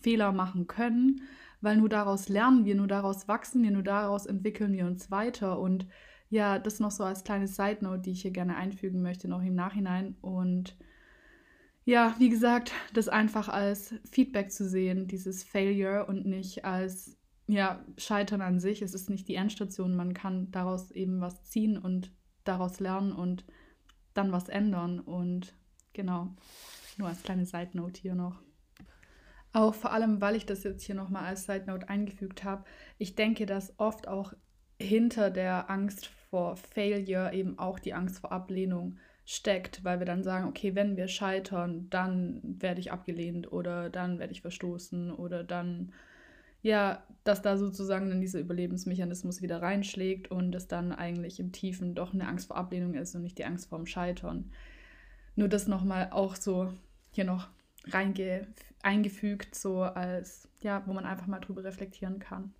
Fehler 0.00 0.32
machen 0.32 0.66
können, 0.66 1.20
weil 1.60 1.76
nur 1.76 1.88
daraus 1.88 2.28
lernen 2.28 2.64
wir, 2.64 2.74
nur 2.74 2.88
daraus 2.88 3.28
wachsen 3.28 3.62
wir, 3.62 3.70
nur 3.70 3.84
daraus 3.84 4.26
entwickeln 4.26 4.72
wir 4.72 4.86
uns 4.86 5.12
weiter. 5.12 5.60
Und 5.60 5.86
ja, 6.30 6.58
das 6.58 6.80
noch 6.80 6.90
so 6.90 7.04
als 7.04 7.22
kleine 7.22 7.46
Side 7.46 7.78
Note, 7.82 8.00
die 8.00 8.10
ich 8.10 8.22
hier 8.22 8.32
gerne 8.32 8.56
einfügen 8.56 9.02
möchte, 9.02 9.28
noch 9.28 9.44
im 9.44 9.54
Nachhinein. 9.54 10.16
Und 10.20 10.76
ja, 11.84 12.16
wie 12.18 12.28
gesagt, 12.28 12.72
das 12.92 13.08
einfach 13.08 13.48
als 13.48 13.94
Feedback 14.10 14.50
zu 14.50 14.68
sehen, 14.68 15.06
dieses 15.06 15.44
Failure 15.44 16.06
und 16.06 16.26
nicht 16.26 16.64
als 16.64 17.19
ja, 17.50 17.84
Scheitern 17.96 18.40
an 18.40 18.60
sich. 18.60 18.82
Es 18.82 18.94
ist 18.94 19.10
nicht 19.10 19.28
die 19.28 19.34
Endstation. 19.34 19.96
Man 19.96 20.14
kann 20.14 20.50
daraus 20.50 20.90
eben 20.90 21.20
was 21.20 21.42
ziehen 21.44 21.78
und 21.78 22.12
daraus 22.44 22.80
lernen 22.80 23.12
und 23.12 23.44
dann 24.14 24.32
was 24.32 24.48
ändern. 24.48 25.00
Und 25.00 25.54
genau, 25.92 26.34
nur 26.96 27.08
als 27.08 27.22
kleine 27.22 27.46
Side 27.46 27.70
Note 27.74 28.00
hier 28.00 28.14
noch. 28.14 28.40
Auch 29.52 29.74
vor 29.74 29.92
allem, 29.92 30.20
weil 30.20 30.36
ich 30.36 30.46
das 30.46 30.62
jetzt 30.62 30.84
hier 30.84 30.94
nochmal 30.94 31.24
als 31.24 31.44
Side 31.44 31.64
Note 31.66 31.88
eingefügt 31.88 32.44
habe. 32.44 32.64
Ich 32.98 33.16
denke, 33.16 33.46
dass 33.46 33.78
oft 33.78 34.06
auch 34.06 34.32
hinter 34.80 35.30
der 35.30 35.70
Angst 35.70 36.06
vor 36.30 36.56
Failure 36.56 37.32
eben 37.32 37.58
auch 37.58 37.78
die 37.78 37.92
Angst 37.92 38.20
vor 38.20 38.32
Ablehnung 38.32 38.98
steckt, 39.24 39.84
weil 39.84 39.98
wir 39.98 40.06
dann 40.06 40.22
sagen, 40.22 40.48
okay, 40.48 40.74
wenn 40.74 40.96
wir 40.96 41.08
scheitern, 41.08 41.88
dann 41.90 42.40
werde 42.42 42.80
ich 42.80 42.92
abgelehnt 42.92 43.52
oder 43.52 43.90
dann 43.90 44.18
werde 44.18 44.32
ich 44.32 44.40
verstoßen 44.40 45.12
oder 45.12 45.44
dann, 45.44 45.92
ja, 46.62 47.06
dass 47.24 47.42
da 47.42 47.56
sozusagen 47.56 48.08
dann 48.08 48.20
dieser 48.20 48.40
Überlebensmechanismus 48.40 49.42
wieder 49.42 49.60
reinschlägt 49.62 50.30
und 50.30 50.54
es 50.54 50.68
dann 50.68 50.92
eigentlich 50.92 51.38
im 51.38 51.52
Tiefen 51.52 51.94
doch 51.94 52.14
eine 52.14 52.26
Angst 52.26 52.48
vor 52.48 52.56
Ablehnung 52.56 52.94
ist 52.94 53.14
und 53.14 53.22
nicht 53.22 53.38
die 53.38 53.44
Angst 53.44 53.68
vorm 53.68 53.86
Scheitern. 53.86 54.52
Nur 55.36 55.48
das 55.48 55.68
nochmal 55.68 56.10
auch 56.10 56.36
so 56.36 56.72
hier 57.10 57.24
noch 57.24 57.48
reinge 57.84 58.46
eingefügt, 58.82 59.54
so 59.54 59.82
als, 59.82 60.48
ja, 60.60 60.82
wo 60.86 60.92
man 60.92 61.04
einfach 61.04 61.26
mal 61.26 61.40
drüber 61.40 61.64
reflektieren 61.64 62.18
kann. 62.18 62.54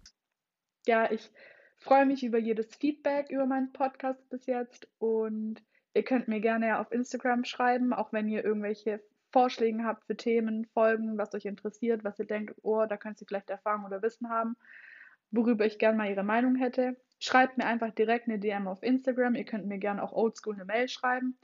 Ja, 0.86 1.10
ich 1.10 1.30
freue 1.76 2.06
mich 2.06 2.22
über 2.22 2.38
jedes 2.38 2.74
Feedback 2.74 3.30
über 3.30 3.46
meinen 3.46 3.72
Podcast 3.72 4.28
bis 4.28 4.46
jetzt 4.46 4.86
und 4.98 5.62
ihr 5.94 6.02
könnt 6.04 6.28
mir 6.28 6.40
gerne 6.40 6.78
auf 6.78 6.92
Instagram 6.92 7.44
schreiben, 7.44 7.92
auch 7.92 8.12
wenn 8.12 8.28
ihr 8.28 8.44
irgendwelche 8.44 9.00
Vorschläge 9.32 9.84
habt 9.84 10.04
für 10.06 10.16
Themen, 10.16 10.66
Folgen, 10.66 11.18
was 11.18 11.34
euch 11.34 11.44
interessiert, 11.44 12.04
was 12.04 12.18
ihr 12.18 12.26
denkt, 12.26 12.54
oh, 12.62 12.84
da 12.86 12.96
könnt 12.96 13.20
ihr 13.20 13.26
vielleicht 13.26 13.50
Erfahrung 13.50 13.84
oder 13.84 14.02
Wissen 14.02 14.28
haben, 14.28 14.56
worüber 15.30 15.66
ich 15.66 15.78
gerne 15.78 15.96
mal 15.96 16.10
ihre 16.10 16.22
Meinung 16.22 16.56
hätte. 16.56 16.96
Schreibt 17.18 17.58
mir 17.58 17.66
einfach 17.66 17.90
direkt 17.90 18.28
eine 18.28 18.38
DM 18.38 18.66
auf 18.66 18.82
Instagram. 18.82 19.34
Ihr 19.34 19.44
könnt 19.44 19.66
mir 19.66 19.78
gerne 19.78 20.02
auch 20.02 20.12
oldschool 20.12 20.54
eine 20.54 20.64
Mail 20.64 20.88
schreiben. 20.88 21.38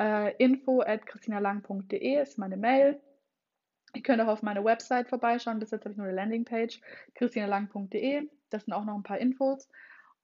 Äh, 0.00 0.34
info 0.36 0.80
at 0.80 1.06
christinalang.de 1.06 2.20
ist 2.20 2.38
meine 2.38 2.56
Mail. 2.56 3.00
Ihr 3.94 4.02
könnt 4.02 4.20
auch 4.22 4.28
auf 4.28 4.42
meine 4.42 4.64
Website 4.64 5.08
vorbeischauen. 5.08 5.58
Bis 5.58 5.70
jetzt 5.70 5.84
habe 5.84 5.92
ich 5.92 5.98
nur 5.98 6.06
eine 6.06 6.16
Landingpage, 6.16 6.80
christinalang.de. 7.14 8.28
Das 8.50 8.64
sind 8.64 8.72
auch 8.74 8.84
noch 8.84 8.94
ein 8.94 9.02
paar 9.02 9.18
Infos. 9.18 9.68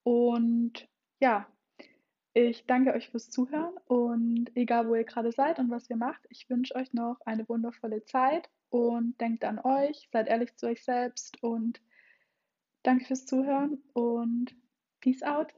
Und 0.02 0.88
ja, 1.20 1.46
ich 2.38 2.66
danke 2.66 2.92
euch 2.94 3.08
fürs 3.08 3.30
Zuhören 3.30 3.74
und 3.86 4.50
egal 4.54 4.88
wo 4.88 4.94
ihr 4.94 5.04
gerade 5.04 5.32
seid 5.32 5.58
und 5.58 5.70
was 5.70 5.90
ihr 5.90 5.96
macht, 5.96 6.20
ich 6.28 6.48
wünsche 6.48 6.74
euch 6.76 6.92
noch 6.92 7.20
eine 7.24 7.48
wundervolle 7.48 8.04
Zeit 8.04 8.48
und 8.70 9.20
denkt 9.20 9.44
an 9.44 9.58
euch, 9.58 10.08
seid 10.12 10.28
ehrlich 10.28 10.54
zu 10.56 10.66
euch 10.66 10.84
selbst 10.84 11.42
und 11.42 11.80
danke 12.82 13.06
fürs 13.06 13.26
Zuhören 13.26 13.82
und 13.92 14.54
peace 15.00 15.22
out. 15.22 15.46